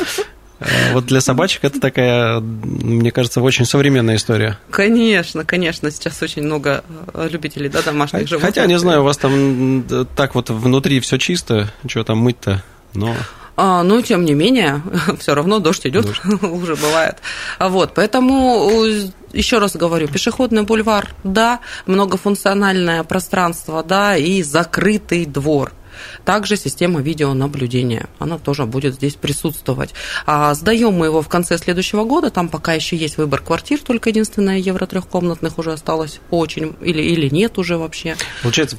э, 0.61 0.93
вот 0.93 1.07
для 1.07 1.21
собачек 1.21 1.65
это 1.65 1.81
такая, 1.81 2.39
мне 2.39 3.11
кажется, 3.11 3.41
очень 3.41 3.65
современная 3.65 4.17
история. 4.17 4.57
Конечно, 4.71 5.45
конечно. 5.45 5.91
Сейчас 5.91 6.23
очень 6.23 6.43
много 6.43 6.85
э, 7.13 7.29
любителей 7.29 7.69
да, 7.69 7.83
домашних 7.83 8.29
животных. 8.29 8.55
Хотя, 8.55 8.67
не 8.67 8.79
знаю, 8.79 9.01
у 9.01 9.05
вас 9.05 9.17
там 9.17 9.85
так 10.15 10.37
вот 10.37 10.49
внутри 10.51 11.01
все 11.01 11.19
чисто, 11.19 11.73
что 11.89 12.05
там 12.05 12.19
мыть-то, 12.19 12.63
но... 12.95 13.17
А, 13.57 13.83
ну, 13.83 14.03
тем 14.03 14.25
не 14.25 14.35
менее, 14.35 14.83
все 15.19 15.35
равно 15.35 15.59
дождь 15.59 15.87
идет, 15.87 16.07
уже 16.43 16.77
бывает. 16.77 17.19
Вот, 17.59 17.95
поэтому 17.95 18.85
еще 19.33 19.59
раз 19.59 19.77
говорю, 19.77 20.09
пешеходный 20.09 20.63
бульвар, 20.63 21.15
да, 21.23 21.61
многофункциональное 21.87 23.05
пространство, 23.05 23.83
да, 23.83 24.17
и 24.17 24.43
закрытый 24.43 25.27
двор– 25.27 25.73
также 26.25 26.57
система 26.57 27.01
видеонаблюдения, 27.01 28.09
она 28.19 28.39
тоже 28.39 28.67
будет 28.67 28.95
здесь 28.95 29.15
присутствовать. 29.15 29.95
А 30.27 30.55
сдаем 30.55 30.95
мы 30.95 31.07
его 31.07 31.23
в 31.23 31.29
конце 31.29 31.59
следующего 31.59 32.05
года, 32.05 32.31
там 32.31 32.49
пока 32.49 32.75
еще 32.75 32.97
есть 32.97 33.17
выбор 33.17 33.41
квартир, 33.41 33.81
только 33.81 34.11
единственное 34.11 34.59
евро 34.59 34.87
трехкомнатных 34.87 35.59
уже 35.59 35.73
осталось 35.73 36.21
очень, 36.31 36.75
или, 36.81 37.03
или 37.03 37.29
нет 37.29 37.59
уже 37.59 37.77
вообще. 37.77 38.17
Получается, 38.43 38.77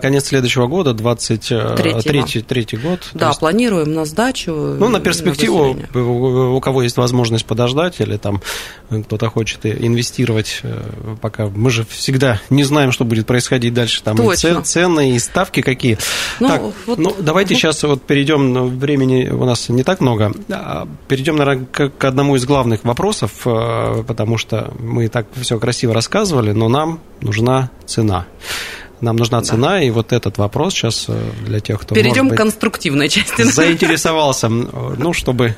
конец 0.00 0.26
следующего 0.26 0.66
года, 0.66 0.94
23 0.94 2.42
третий 2.42 2.76
год. 2.76 3.08
Да, 3.14 3.28
есть... 3.28 3.40
планируем 3.40 3.92
на 3.92 4.04
сдачу. 4.04 4.52
Ну, 4.52 4.88
на 4.88 5.00
перспективу, 5.00 5.76
на 5.92 6.00
у 6.00 6.60
кого 6.60 6.82
есть 6.82 6.96
возможность 6.96 7.44
подождать, 7.44 8.00
или 8.00 8.16
там 8.16 8.42
кто-то 8.88 9.28
хочет 9.28 9.66
инвестировать, 9.66 10.60
э, 10.62 11.16
пока 11.20 11.46
мы 11.46 11.70
же 11.70 11.84
всегда 11.88 12.40
не 12.50 12.64
знаем, 12.64 12.92
что 12.92 13.04
будет 13.04 13.26
происходить 13.26 13.74
дальше, 13.74 14.02
там 14.02 14.16
Точно. 14.16 14.60
и 14.60 14.62
цены, 14.62 15.14
и 15.14 15.18
ставки 15.18 15.60
какие. 15.60 15.98
Ну, 16.40 16.47
так, 16.48 16.62
вот, 16.86 16.98
ну, 16.98 17.14
давайте 17.18 17.54
вот. 17.54 17.60
сейчас 17.60 17.82
вот 17.84 18.02
перейдем, 18.02 18.52
ну, 18.52 18.66
времени 18.66 19.28
у 19.28 19.44
нас 19.44 19.68
не 19.68 19.82
так 19.82 20.00
много, 20.00 20.32
а 20.50 20.88
перейдем, 21.06 21.36
наверное, 21.36 21.66
к, 21.66 21.90
к 21.90 22.04
одному 22.04 22.36
из 22.36 22.44
главных 22.44 22.84
вопросов, 22.84 23.32
э, 23.44 24.02
потому 24.06 24.38
что 24.38 24.72
мы 24.78 25.08
так 25.08 25.26
все 25.40 25.58
красиво 25.58 25.94
рассказывали, 25.94 26.52
но 26.52 26.68
нам 26.68 27.00
нужна 27.20 27.70
цена. 27.86 28.26
Нам 29.00 29.14
нужна 29.16 29.40
цена, 29.42 29.70
да. 29.70 29.82
и 29.82 29.90
вот 29.90 30.12
этот 30.12 30.38
вопрос 30.38 30.74
сейчас 30.74 31.06
э, 31.08 31.30
для 31.46 31.60
тех, 31.60 31.80
кто 31.80 31.94
Перейдем 31.94 32.28
быть, 32.28 32.34
к 32.34 32.38
конструктивной 32.38 33.08
части. 33.08 33.42
Заинтересовался, 33.42 34.48
ну, 34.48 35.12
чтобы 35.12 35.56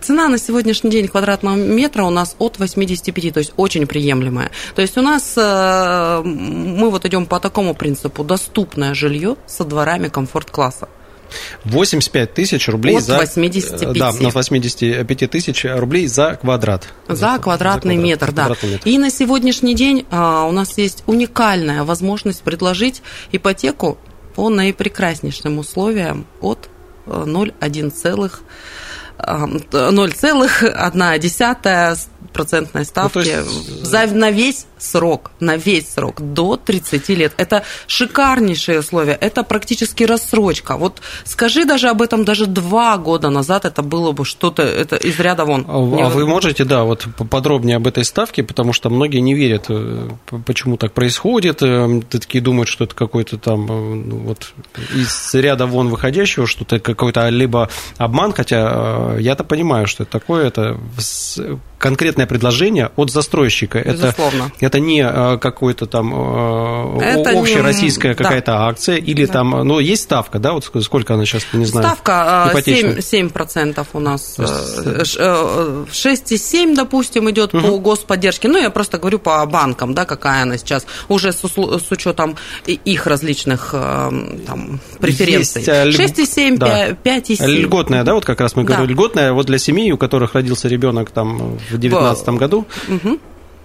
Цена 0.00 0.28
на 0.28 0.38
сегодняшний 0.38 0.90
день 0.90 1.08
квадратного 1.08 1.56
метра 1.56 2.04
у 2.04 2.10
нас 2.10 2.36
от 2.38 2.58
85, 2.58 3.34
то 3.34 3.38
есть 3.38 3.52
очень 3.56 3.86
приемлемая. 3.86 4.50
То 4.74 4.82
есть 4.82 4.96
у 4.98 5.02
нас 5.02 5.34
э, 5.36 6.22
мы 6.24 6.90
вот 6.90 7.04
идем 7.04 7.26
по 7.26 7.40
такому 7.40 7.74
принципу 7.74 8.24
доступное 8.24 8.94
жилье 8.94 9.36
со 9.46 9.64
дворами 9.64 10.08
комфорт-класса. 10.08 10.88
85 11.64 12.34
тысяч 12.34 12.68
рублей 12.68 12.96
От 12.96 13.04
за... 13.04 13.18
85. 13.18 13.82
Э, 13.82 13.98
да, 13.98 14.12
на 14.12 14.30
85 14.30 15.30
тысяч 15.30 15.64
рублей 15.64 16.06
за 16.06 16.38
квадрат. 16.40 16.88
За, 17.08 17.14
за 17.14 17.38
квадратный 17.38 17.96
за 17.96 18.00
квадрат, 18.00 18.20
метр, 18.20 18.32
да. 18.32 18.44
Квадратный 18.46 18.70
метр. 18.70 18.88
И 18.88 18.98
на 18.98 19.10
сегодняшний 19.10 19.74
день 19.74 20.06
а, 20.10 20.44
у 20.44 20.52
нас 20.52 20.76
есть 20.78 21.04
уникальная 21.06 21.84
возможность 21.84 22.42
предложить 22.42 23.02
ипотеку 23.32 23.98
по 24.34 24.48
наипрекраснейшим 24.48 25.58
условиям 25.58 26.26
от 26.40 26.68
0,1 27.06 28.32
0,1 29.26 32.08
процентной 32.32 32.84
ставки 32.84 33.18
ну, 33.18 33.22
есть... 33.22 33.84
за, 33.86 34.06
на 34.06 34.30
весь 34.30 34.66
срок, 34.78 35.30
на 35.40 35.56
весь 35.56 35.92
срок, 35.92 36.20
до 36.20 36.56
30 36.56 37.08
лет. 37.10 37.32
Это 37.36 37.64
шикарнейшие 37.86 38.80
условия, 38.80 39.16
это 39.20 39.42
практически 39.42 40.04
рассрочка. 40.04 40.76
Вот 40.76 41.00
скажи 41.24 41.64
даже 41.64 41.88
об 41.88 42.02
этом 42.02 42.24
даже 42.24 42.46
два 42.46 42.96
года 42.96 43.30
назад, 43.30 43.64
это 43.64 43.82
было 43.82 44.12
бы 44.12 44.24
что-то 44.24 44.62
это 44.62 44.96
из 44.96 45.18
ряда 45.18 45.44
вон. 45.44 45.64
А, 45.68 46.06
а 46.06 46.08
вы 46.08 46.26
можете, 46.26 46.64
да, 46.64 46.84
вот 46.84 47.06
подробнее 47.30 47.76
об 47.76 47.86
этой 47.86 48.04
ставке, 48.04 48.42
потому 48.42 48.72
что 48.72 48.90
многие 48.90 49.20
не 49.20 49.34
верят, 49.34 49.66
э, 49.68 50.08
почему 50.46 50.76
так 50.76 50.92
происходит, 50.92 51.62
э, 51.62 52.02
такие 52.10 52.42
думают, 52.42 52.68
что 52.68 52.84
это 52.84 52.94
какой-то 52.94 53.38
там 53.38 53.66
э, 53.66 53.94
ну, 53.94 54.16
вот 54.18 54.52
из 54.94 55.34
ряда 55.34 55.66
вон 55.66 55.88
выходящего, 55.88 56.46
что-то 56.46 56.78
какой-то 56.80 57.28
либо 57.28 57.68
обман, 57.98 58.32
хотя 58.32 59.16
я-то 59.18 59.44
понимаю, 59.44 59.86
что 59.86 60.04
это 60.04 60.12
такое, 60.12 60.46
это 60.46 60.78
конкретное 61.80 62.26
предложение 62.26 62.90
от 62.96 63.10
застройщика. 63.10 63.80
Безусловно. 63.80 64.52
Это, 64.56 64.66
это 64.66 64.80
не 64.80 65.02
э, 65.02 65.38
какой-то 65.38 65.86
там 65.86 66.12
э, 67.00 67.00
это 67.00 67.30
общероссийская 67.40 68.12
не... 68.12 68.16
какая-то 68.16 68.52
да. 68.52 68.68
акция, 68.68 68.96
или 68.96 69.24
да. 69.24 69.32
там, 69.32 69.66
ну, 69.66 69.78
есть 69.78 70.02
ставка, 70.02 70.38
да, 70.38 70.52
вот 70.52 70.70
сколько 70.84 71.14
она 71.14 71.24
сейчас, 71.24 71.46
не 71.54 71.64
знаю, 71.64 71.86
Ставка 71.86 72.52
7%, 72.54 72.96
э, 72.96 72.98
7% 72.98 73.86
у 73.94 74.00
нас, 74.00 74.38
6,7, 74.38 76.76
допустим, 76.76 77.30
идет 77.30 77.54
угу. 77.54 77.66
по 77.66 77.78
господдержке, 77.78 78.48
ну, 78.48 78.58
я 78.58 78.68
просто 78.68 78.98
говорю 78.98 79.18
по 79.18 79.46
банкам, 79.46 79.94
да, 79.94 80.04
какая 80.04 80.42
она 80.42 80.58
сейчас, 80.58 80.84
уже 81.08 81.32
с, 81.32 81.40
с 81.40 81.90
учетом 81.90 82.36
их 82.66 83.06
различных 83.06 83.70
там, 83.72 84.80
преференций. 85.00 85.62
6,7, 85.62 86.58
да. 86.58 86.90
5,7. 86.90 87.46
Льготная, 87.46 88.04
да, 88.04 88.12
вот 88.12 88.26
как 88.26 88.42
раз 88.42 88.54
мы 88.54 88.64
да. 88.64 88.74
говорили, 88.74 88.92
льготная, 88.92 89.32
вот 89.32 89.46
для 89.46 89.56
семей, 89.56 89.90
у 89.92 89.96
которых 89.96 90.34
родился 90.34 90.68
ребенок 90.68 91.10
там 91.10 91.58
в 91.70 91.78
2019 91.78 92.28
году. 92.30 92.66
Угу. 92.88 93.18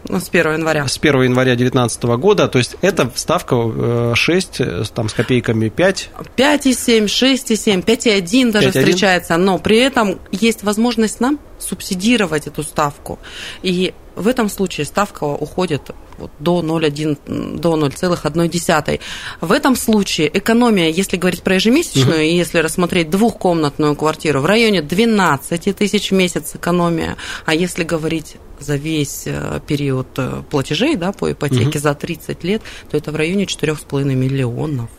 С 0.08 0.30
1 0.30 0.54
января. 0.54 0.88
С 0.88 0.98
1 0.98 1.24
января 1.24 1.56
2019 1.56 2.04
года. 2.20 2.48
То 2.48 2.60
есть 2.60 2.76
это 2.82 3.10
ставка 3.16 4.14
6, 4.16 4.62
э, 4.62 4.84
там, 4.94 5.10
с 5.10 5.14
копейками 5.14 5.70
5. 5.70 6.10
5,7, 6.38 7.06
6,7, 7.06 7.84
5,1 7.84 8.52
даже 8.52 8.72
5, 8.72 8.76
встречается. 8.76 9.38
Но 9.38 9.58
при 9.58 9.78
этом 9.78 10.20
есть 10.32 10.64
возможность 10.64 11.20
нам 11.20 11.40
субсидировать 11.58 12.46
эту 12.46 12.62
ставку. 12.64 13.18
И 13.64 13.94
в 14.16 14.28
этом 14.28 14.50
случае 14.50 14.86
ставка 14.86 15.24
уходит 15.24 15.90
вот 16.18 16.32
до 16.40 16.62
0,1, 16.62 17.60
до 17.60 17.76
0,1. 17.76 19.00
В 19.42 19.52
этом 19.52 19.76
случае 19.76 20.30
экономия, 20.38 20.90
если 20.90 21.18
говорить 21.18 21.44
про 21.44 21.56
ежемесячную, 21.56 22.20
угу. 22.20 22.22
и 22.22 22.36
если 22.36 22.60
рассмотреть 22.60 23.10
двухкомнатную 23.10 23.96
квартиру, 23.96 24.42
в 24.42 24.46
районе 24.46 24.82
12 24.82 25.76
тысяч 25.76 26.12
в 26.12 26.16
месяц 26.16 26.56
экономия. 26.56 27.18
А 27.46 27.54
если 27.54 27.84
говорить 27.84 28.38
за 28.60 28.76
весь 28.76 29.24
э, 29.26 29.60
период 29.68 30.08
э, 30.18 30.44
платежей 30.50 30.96
да, 30.96 31.12
по 31.12 31.32
ипотеке 31.32 31.78
угу. 31.78 31.80
за 31.80 31.94
30 31.94 32.44
лет, 32.44 32.62
то 32.90 32.98
это 32.98 33.12
в 33.12 33.16
районе 33.16 33.44
4,5 33.46 34.04
миллионов 34.04 34.90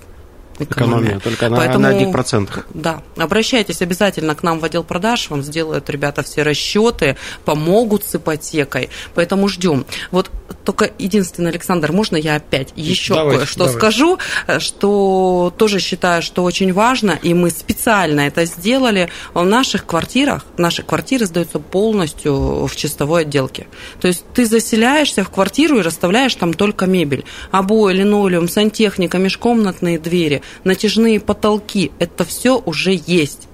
экономия. 0.59 1.19
экономия 1.19 1.21
только 1.21 1.49
на, 1.49 1.57
Поэтому, 1.57 1.79
на 1.81 1.93
1%. 1.93 2.65
Да, 2.75 3.03
обращайтесь 3.17 3.83
обязательно 3.83 4.35
к 4.35 4.43
нам 4.43 4.59
в 4.59 4.65
отдел 4.65 4.85
продаж, 4.85 5.31
вам 5.31 5.43
сделают 5.43 5.89
ребята 5.91 6.23
все 6.23 6.43
расчеты, 6.43 7.17
помогут 7.45 8.05
с 8.05 8.15
ипотекой, 8.15 8.91
поэтому 9.15 9.49
ждем. 9.49 9.87
Вот 10.11 10.31
только 10.67 10.91
единственное, 10.99 11.53
Александр, 11.53 11.93
можно 11.93 12.17
я 12.17 12.35
опять 12.35 12.73
еще 12.75 13.15
кое-что 13.15 13.69
скажу, 13.69 14.19
что 14.59 15.55
тоже 15.57 15.79
считаю, 15.79 16.23
что 16.23 16.43
очень 16.43 16.73
важно, 16.73 17.17
и 17.23 17.35
мы 17.35 17.51
специально 17.51 18.23
это 18.23 18.45
сделали, 18.47 19.09
в 19.33 19.45
наших 19.45 19.87
квартирах, 19.87 20.45
наши 20.59 20.83
квартиры 20.83 21.27
сдаются 21.27 21.61
полностью 21.61 22.67
в 22.67 22.75
чистовой 22.75 23.23
отделке. 23.23 23.69
То 24.01 24.09
есть 24.09 24.25
ты 24.35 24.45
заселяешься 24.45 25.23
в 25.23 25.31
квартиру 25.31 25.79
и 25.79 25.83
расставляешь 25.83 26.35
там 26.35 26.53
только 26.53 26.87
мебель, 26.87 27.25
обои, 27.53 27.95
линолеум, 27.95 28.49
сантехника, 28.49 29.19
межкомнатные 29.19 30.01
двери, 30.01 30.43
натяжные 30.65 31.21
потолки, 31.21 31.93
это 32.01 32.25
все 32.25 32.61
уже 32.65 33.01
есть. 33.07 33.47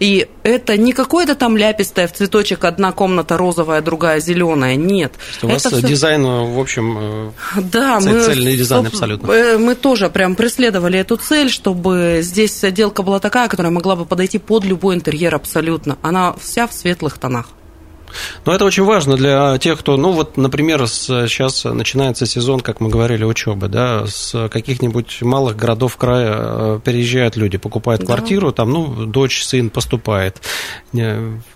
И 0.00 0.28
это 0.42 0.78
не 0.78 0.92
какое-то 0.94 1.34
там 1.34 1.58
ляпистое 1.58 2.08
в 2.08 2.12
цветочек, 2.12 2.64
одна 2.64 2.90
комната 2.90 3.36
розовая, 3.36 3.82
другая 3.82 4.18
зеленая. 4.20 4.74
Нет. 4.74 5.12
У 5.42 5.48
вас 5.48 5.66
это 5.66 5.82
дизайн, 5.86 6.24
в 6.24 6.58
общем, 6.58 6.96
э, 6.98 7.30
да, 7.60 8.00
цель, 8.00 8.12
мы, 8.14 8.24
цельный 8.24 8.56
дизайн 8.56 8.86
абсолютно. 8.86 9.30
Э, 9.30 9.58
мы 9.58 9.74
тоже 9.74 10.08
прям 10.08 10.36
преследовали 10.36 10.98
эту 10.98 11.18
цель, 11.18 11.50
чтобы 11.50 12.20
здесь 12.22 12.64
отделка 12.64 13.02
была 13.02 13.20
такая, 13.20 13.48
которая 13.48 13.70
могла 13.70 13.94
бы 13.94 14.06
подойти 14.06 14.38
под 14.38 14.64
любой 14.64 14.94
интерьер 14.94 15.34
абсолютно. 15.34 15.98
Она 16.00 16.32
вся 16.32 16.66
в 16.66 16.72
светлых 16.72 17.18
тонах. 17.18 17.46
Но 18.44 18.54
это 18.54 18.64
очень 18.64 18.84
важно 18.84 19.16
для 19.16 19.58
тех, 19.58 19.78
кто, 19.78 19.96
ну 19.96 20.12
вот, 20.12 20.36
например, 20.36 20.86
сейчас 20.86 21.64
начинается 21.64 22.26
сезон, 22.26 22.60
как 22.60 22.80
мы 22.80 22.88
говорили, 22.88 23.24
учебы, 23.24 23.68
да, 23.68 24.06
с 24.06 24.48
каких-нибудь 24.48 25.22
малых 25.22 25.56
городов 25.56 25.96
края 25.96 26.34
э, 26.36 26.80
переезжают 26.84 27.36
люди, 27.36 27.58
покупают 27.58 28.04
квартиру, 28.04 28.48
да. 28.48 28.52
там, 28.52 28.70
ну, 28.70 29.06
дочь, 29.06 29.42
сын 29.42 29.70
поступает. 29.70 30.40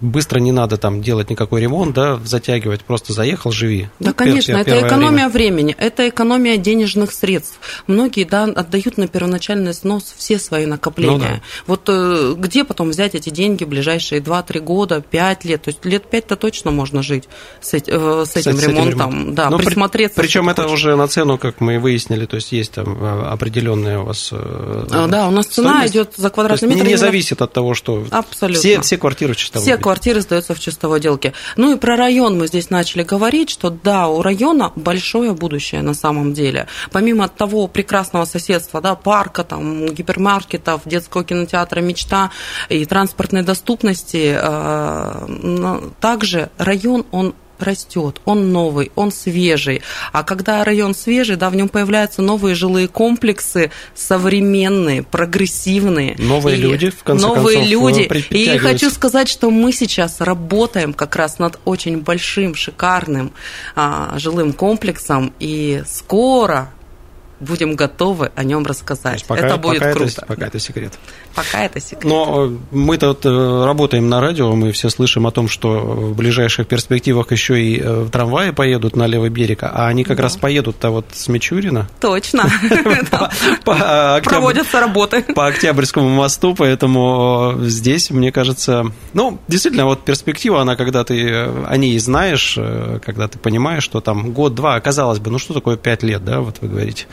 Быстро 0.00 0.38
не 0.38 0.52
надо 0.52 0.76
там 0.76 1.02
делать 1.02 1.30
никакой 1.30 1.60
ремонт, 1.60 1.94
да, 1.94 2.18
затягивать, 2.24 2.82
просто 2.82 3.12
заехал, 3.12 3.50
живи. 3.50 3.88
Да, 3.98 4.10
ну, 4.10 4.14
конечно, 4.14 4.56
это 4.56 4.80
экономия 4.80 5.28
время. 5.28 5.30
времени, 5.30 5.76
это 5.78 6.08
экономия 6.08 6.56
денежных 6.56 7.12
средств. 7.12 7.58
Многие, 7.86 8.24
да, 8.24 8.44
отдают 8.44 8.96
на 8.98 9.08
первоначальный 9.08 9.74
снос 9.74 10.14
все 10.16 10.38
свои 10.38 10.66
накопления. 10.66 11.12
Ну, 11.12 11.18
да. 11.18 11.40
Вот 11.66 11.88
э, 11.88 12.34
где 12.36 12.64
потом 12.64 12.90
взять 12.90 13.14
эти 13.14 13.30
деньги 13.30 13.64
в 13.64 13.68
ближайшие 13.68 14.20
2-3 14.20 14.60
года, 14.60 15.00
5 15.00 15.44
лет? 15.44 15.62
То 15.62 15.68
есть 15.68 15.84
лет 15.84 16.04
5-то 16.10 16.36
точно 16.44 16.72
можно 16.72 17.02
жить 17.02 17.24
с, 17.62 17.72
э, 17.72 17.80
с 17.80 18.36
этим 18.36 18.58
с 18.58 18.62
ремонтом, 18.62 19.22
этим 19.22 19.34
да, 19.34 19.48
Но 19.48 19.56
ну, 19.56 19.64
присмотреться. 19.64 20.20
При, 20.20 20.26
причем 20.26 20.50
это 20.50 20.64
хочешь. 20.64 20.74
уже 20.74 20.94
на 20.94 21.08
цену, 21.08 21.38
как 21.38 21.62
мы 21.62 21.78
выяснили, 21.78 22.26
то 22.26 22.36
есть 22.36 22.52
есть 22.52 22.72
там 22.72 23.02
э, 23.02 23.28
определенная 23.28 24.00
у 24.00 24.04
вас 24.04 24.28
а, 24.30 25.06
Да, 25.08 25.28
у 25.28 25.30
нас 25.30 25.46
цена 25.46 25.86
идет 25.86 26.12
за 26.16 26.28
квадратный 26.28 26.68
метр. 26.68 26.84
Не, 26.84 26.90
не 26.90 26.96
зависит 26.96 27.40
от 27.40 27.54
того, 27.54 27.72
что 27.72 28.04
Абсолютно. 28.10 28.60
Все, 28.60 28.78
все 28.82 28.98
квартиры 28.98 29.32
в 29.32 29.38
чистовой 29.38 29.64
Все 29.64 29.78
квартиры 29.78 30.20
сдаются 30.20 30.54
в 30.54 30.60
чистовой 30.60 30.98
отделке. 30.98 31.32
Ну 31.56 31.74
и 31.74 31.78
про 31.78 31.96
район 31.96 32.38
мы 32.38 32.46
здесь 32.46 32.68
начали 32.68 33.04
говорить, 33.04 33.48
что 33.48 33.70
да, 33.70 34.08
у 34.08 34.20
района 34.20 34.70
большое 34.76 35.32
будущее 35.32 35.80
на 35.80 35.94
самом 35.94 36.34
деле. 36.34 36.66
Помимо 36.92 37.26
того 37.28 37.68
прекрасного 37.68 38.26
соседства, 38.26 38.82
да, 38.82 38.96
парка, 38.96 39.44
там, 39.44 39.86
гипермаркетов, 39.86 40.82
детского 40.84 41.24
кинотеатра 41.24 41.80
«Мечта» 41.80 42.30
и 42.68 42.84
транспортной 42.84 43.42
доступности, 43.42 44.38
также 46.00 46.33
район, 46.58 47.06
он 47.10 47.34
растет, 47.58 48.20
он 48.24 48.52
новый, 48.52 48.90
он 48.94 49.12
свежий. 49.12 49.82
А 50.12 50.22
когда 50.22 50.64
район 50.64 50.94
свежий, 50.94 51.36
да, 51.36 51.50
в 51.50 51.56
нем 51.56 51.68
появляются 51.68 52.22
новые 52.22 52.54
жилые 52.54 52.88
комплексы, 52.88 53.70
современные, 53.94 55.02
прогрессивные. 55.02 56.16
Новые 56.18 56.56
и 56.56 56.60
люди, 56.60 56.90
в 56.90 57.02
конце 57.02 57.26
новые 57.26 57.58
концов, 57.58 57.70
люди. 57.70 58.24
И 58.30 58.58
хочу 58.58 58.90
сказать, 58.90 59.28
что 59.28 59.50
мы 59.50 59.72
сейчас 59.72 60.20
работаем 60.20 60.92
как 60.92 61.16
раз 61.16 61.38
над 61.38 61.58
очень 61.64 62.00
большим, 62.00 62.54
шикарным 62.54 63.32
а, 63.74 64.14
жилым 64.18 64.52
комплексом, 64.52 65.32
и 65.38 65.82
скоро 65.86 66.70
будем 67.40 67.76
готовы 67.76 68.32
о 68.34 68.44
нем 68.44 68.64
рассказать. 68.64 69.24
Пока, 69.24 69.46
это 69.46 69.56
будет 69.56 69.80
пока 69.80 69.92
круто. 69.92 70.12
Это, 70.12 70.26
пока 70.26 70.46
это 70.46 70.58
секрет. 70.58 70.92
Пока 71.34 71.64
это 71.64 71.80
секрет. 71.80 72.04
Но 72.04 72.46
э, 72.46 72.56
мы-то 72.70 73.08
вот 73.08 73.26
э, 73.26 73.64
работаем 73.64 74.08
на 74.08 74.20
радио, 74.20 74.54
мы 74.54 74.70
все 74.72 74.88
слышим 74.88 75.26
о 75.26 75.32
том, 75.32 75.48
что 75.48 75.80
в 75.80 76.16
ближайших 76.16 76.68
перспективах 76.68 77.32
еще 77.32 77.60
и 77.60 77.80
э, 77.82 78.06
трамваи 78.10 78.50
поедут 78.50 78.94
на 78.94 79.06
левый 79.06 79.30
берег, 79.30 79.64
а 79.64 79.88
они 79.88 80.04
как 80.04 80.18
да. 80.18 80.24
раз 80.24 80.36
поедут-то 80.36 80.90
вот 80.90 81.06
с 81.12 81.26
Мичурина. 81.28 81.88
Точно. 82.00 82.44
Проводятся 83.64 84.80
работы. 84.80 85.22
По 85.34 85.46
Октябрьскому 85.46 86.08
мосту, 86.08 86.54
поэтому 86.54 87.54
здесь, 87.62 88.10
мне 88.10 88.30
кажется, 88.30 88.92
ну, 89.12 89.38
действительно, 89.48 89.86
вот 89.86 90.04
перспектива, 90.04 90.60
она, 90.62 90.76
когда 90.76 91.02
ты 91.04 91.30
о 91.66 91.76
ней 91.76 91.98
знаешь, 91.98 92.56
когда 93.04 93.26
ты 93.26 93.38
понимаешь, 93.38 93.82
что 93.82 94.00
там 94.00 94.32
год-два, 94.32 94.76
оказалось 94.76 95.18
бы, 95.18 95.30
ну, 95.30 95.38
что 95.38 95.52
такое 95.54 95.76
пять 95.76 96.02
лет, 96.02 96.24
да, 96.24 96.40
вот 96.40 96.58
вы 96.60 96.68
говорите. 96.68 97.06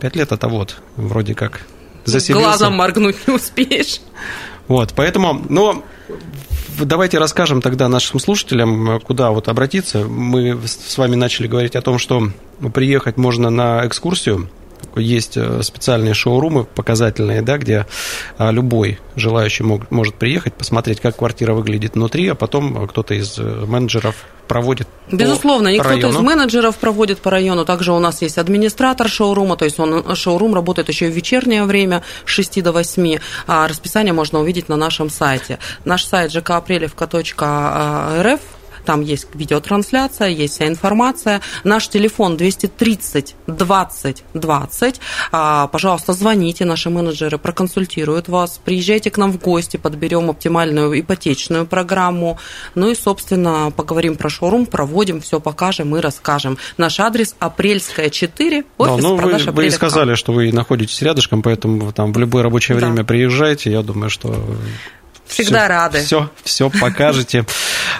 Пять 0.00 0.16
лет 0.16 0.32
это 0.32 0.48
вот, 0.48 0.76
вроде 0.96 1.34
как 1.34 1.62
заселился. 2.04 2.46
Глазом 2.46 2.74
моргнуть 2.74 3.16
не 3.26 3.34
успеешь. 3.34 4.00
Вот, 4.68 4.92
поэтому, 4.96 5.44
но 5.48 5.82
давайте 6.78 7.18
расскажем 7.18 7.60
тогда 7.60 7.88
нашим 7.88 8.18
слушателям, 8.18 9.00
куда 9.00 9.30
вот 9.30 9.48
обратиться. 9.48 10.04
Мы 10.04 10.58
с 10.64 10.96
вами 10.96 11.16
начали 11.16 11.46
говорить 11.46 11.76
о 11.76 11.82
том, 11.82 11.98
что 11.98 12.30
приехать 12.72 13.16
можно 13.16 13.50
на 13.50 13.86
экскурсию 13.86 14.48
есть 14.96 15.36
э, 15.36 15.62
специальные 15.62 16.14
шоурумы 16.14 16.64
показательные, 16.64 17.42
да, 17.42 17.58
где 17.58 17.86
а, 18.38 18.50
любой 18.50 18.98
желающий 19.16 19.64
мог, 19.64 19.90
может 19.90 20.14
приехать, 20.14 20.54
посмотреть, 20.54 21.00
как 21.00 21.16
квартира 21.16 21.54
выглядит 21.54 21.94
внутри, 21.94 22.28
а 22.28 22.34
потом 22.34 22.86
кто-то 22.88 23.14
из 23.14 23.38
э, 23.38 23.42
менеджеров 23.42 24.16
проводит 24.46 24.88
Безусловно, 25.10 25.68
не 25.68 25.78
кто-то 25.78 26.08
из 26.08 26.16
менеджеров 26.16 26.76
проводит 26.76 27.18
по 27.18 27.30
району. 27.30 27.64
Также 27.64 27.92
у 27.92 27.98
нас 27.98 28.22
есть 28.22 28.38
администратор 28.38 29.08
шоурума, 29.08 29.56
то 29.56 29.64
есть 29.64 29.78
он, 29.78 30.14
шоурум 30.14 30.54
работает 30.54 30.88
еще 30.88 31.08
и 31.08 31.10
в 31.10 31.14
вечернее 31.14 31.64
время 31.64 32.02
с 32.24 32.30
6 32.30 32.62
до 32.62 32.72
8. 32.72 33.18
А 33.46 33.68
расписание 33.68 34.12
можно 34.12 34.40
увидеть 34.40 34.68
на 34.68 34.76
нашем 34.76 35.10
сайте. 35.10 35.58
Наш 35.84 36.04
сайт 36.04 36.32
жкапрелевка.рф 36.32 38.40
там 38.84 39.00
есть 39.00 39.28
видеотрансляция, 39.34 40.28
есть 40.28 40.54
вся 40.54 40.68
информация. 40.68 41.40
Наш 41.64 41.88
телефон 41.88 42.36
230 42.36 43.36
20 43.46 44.24
20. 44.34 45.00
Пожалуйста, 45.30 46.12
звоните, 46.12 46.64
наши 46.64 46.90
менеджеры 46.90 47.38
проконсультируют 47.38 48.28
вас. 48.28 48.60
Приезжайте 48.64 49.10
к 49.10 49.18
нам 49.18 49.32
в 49.32 49.40
гости, 49.40 49.76
подберем 49.76 50.30
оптимальную 50.30 51.00
ипотечную 51.00 51.66
программу. 51.66 52.38
Ну 52.74 52.90
и, 52.90 52.94
собственно, 52.94 53.72
поговорим 53.74 54.16
про 54.16 54.28
шоурум, 54.28 54.66
проводим, 54.66 55.20
все 55.20 55.40
покажем 55.40 55.96
и 55.96 56.00
расскажем. 56.00 56.58
Наш 56.76 57.00
адрес 57.00 57.34
Апрельская 57.38 58.10
4, 58.10 58.64
офис 58.78 59.02
да, 59.02 59.08
ну, 59.08 59.16
вы, 59.16 59.52
вы 59.52 59.70
сказали, 59.70 60.14
что 60.14 60.32
вы 60.32 60.52
находитесь 60.52 61.00
рядышком, 61.02 61.42
поэтому 61.42 61.92
там 61.92 62.12
в 62.12 62.18
любое 62.18 62.42
рабочее 62.42 62.76
время 62.76 62.96
да. 62.96 63.04
приезжайте. 63.04 63.70
Я 63.70 63.82
думаю, 63.82 64.10
что 64.10 64.34
Всегда 65.34 65.60
все, 65.60 65.68
рады. 65.68 66.00
Все, 66.00 66.30
все 66.42 66.70
покажете. 66.70 67.44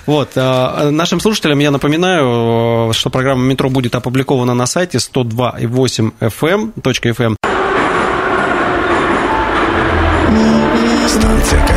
Вот. 0.07 0.33
А, 0.37 0.91
нашим 0.91 1.19
слушателям 1.19 1.59
я 1.61 1.71
напоминаю, 1.71 2.93
что 2.93 3.09
программа 3.09 3.43
«Метро» 3.45 3.71
будет 3.71 3.95
опубликована 3.95 4.53
на 4.53 4.67
сайте 4.67 4.99
102.8 4.99 6.13
FM.fm. 6.21 7.37
Станция 11.09 11.74